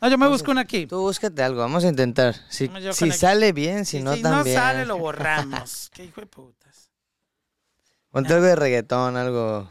[0.00, 0.86] No, yo me busco una aquí.
[0.86, 2.34] Tú búscate algo, vamos a intentar.
[2.48, 4.56] Si, si sale bien, si no si también.
[4.56, 5.90] no sale, lo borramos.
[5.92, 6.90] Qué hijo de putas.
[8.10, 9.70] Ponte algo de reggaetón, algo.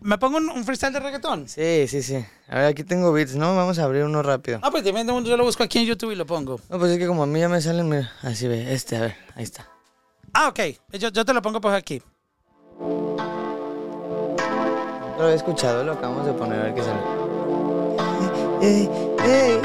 [0.00, 1.48] ¿Me, pongo un, un freestyle de reggaetón?
[1.48, 2.24] Sí, sí, sí.
[2.48, 3.54] A ver, aquí tengo beats, ¿no?
[3.54, 4.58] Vamos a abrir uno rápido.
[4.62, 6.60] Ah, pues dime, yo lo busco aquí en YouTube y lo pongo.
[6.68, 9.00] No, pues es que como a mí ya me salen, mira, así ve, este, a
[9.00, 9.68] ver, ahí está.
[10.32, 10.60] Ah, ok.
[10.98, 12.02] Yo, yo te lo pongo pues aquí.
[15.18, 17.00] Lo había escuchado, lo acabamos de poner, a ver qué sale.
[18.62, 18.88] Ey,
[19.24, 19.60] ey.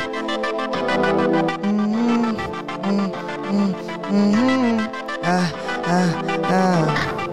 [1.64, 2.36] Mm,
[2.84, 3.12] mm,
[3.52, 3.74] mm,
[4.12, 4.90] mm.
[5.24, 5.52] Ah,
[5.88, 7.25] ah, ah.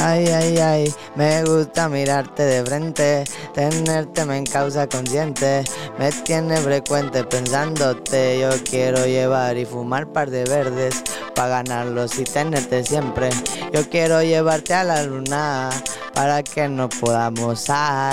[0.00, 5.64] Ay, ay, ay, me gusta mirarte de frente, tenerte me causa consciente,
[5.98, 11.02] me tiene frecuente pensándote, yo quiero llevar y fumar par de verdes,
[11.34, 13.28] pa' ganarlos y tenerte siempre,
[13.72, 15.68] yo quiero llevarte a la luna,
[16.14, 17.66] para que no podamos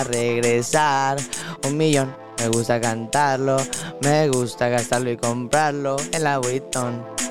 [0.09, 1.17] regresar,
[1.67, 3.57] un millón, me gusta cantarlo,
[4.01, 5.97] me gusta gastarlo y comprarlo,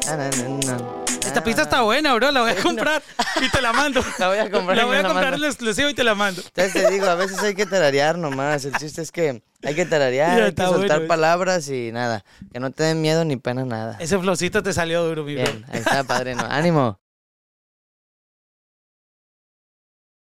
[0.07, 0.31] na, na,
[0.67, 0.77] na.
[1.27, 2.31] Esta pista está buena, bro.
[2.31, 3.03] La voy a comprar
[3.41, 4.05] y te la mando.
[4.19, 6.43] La voy a comprar La voy a la comprar en exclusivo y te la mando.
[6.43, 8.65] Entonces te digo, a veces hay que tararear nomás.
[8.67, 11.09] El chiste es que hay que tararear, Ya, hay que soltar bueno eso.
[11.09, 12.25] palabras y nada.
[12.53, 13.97] Que no te den miedo ni pena nada.
[14.01, 15.45] Ese flowcito te salió duro, mi bro.
[15.45, 16.45] Bien, ahí está, padrino.
[16.49, 17.01] Ánimo.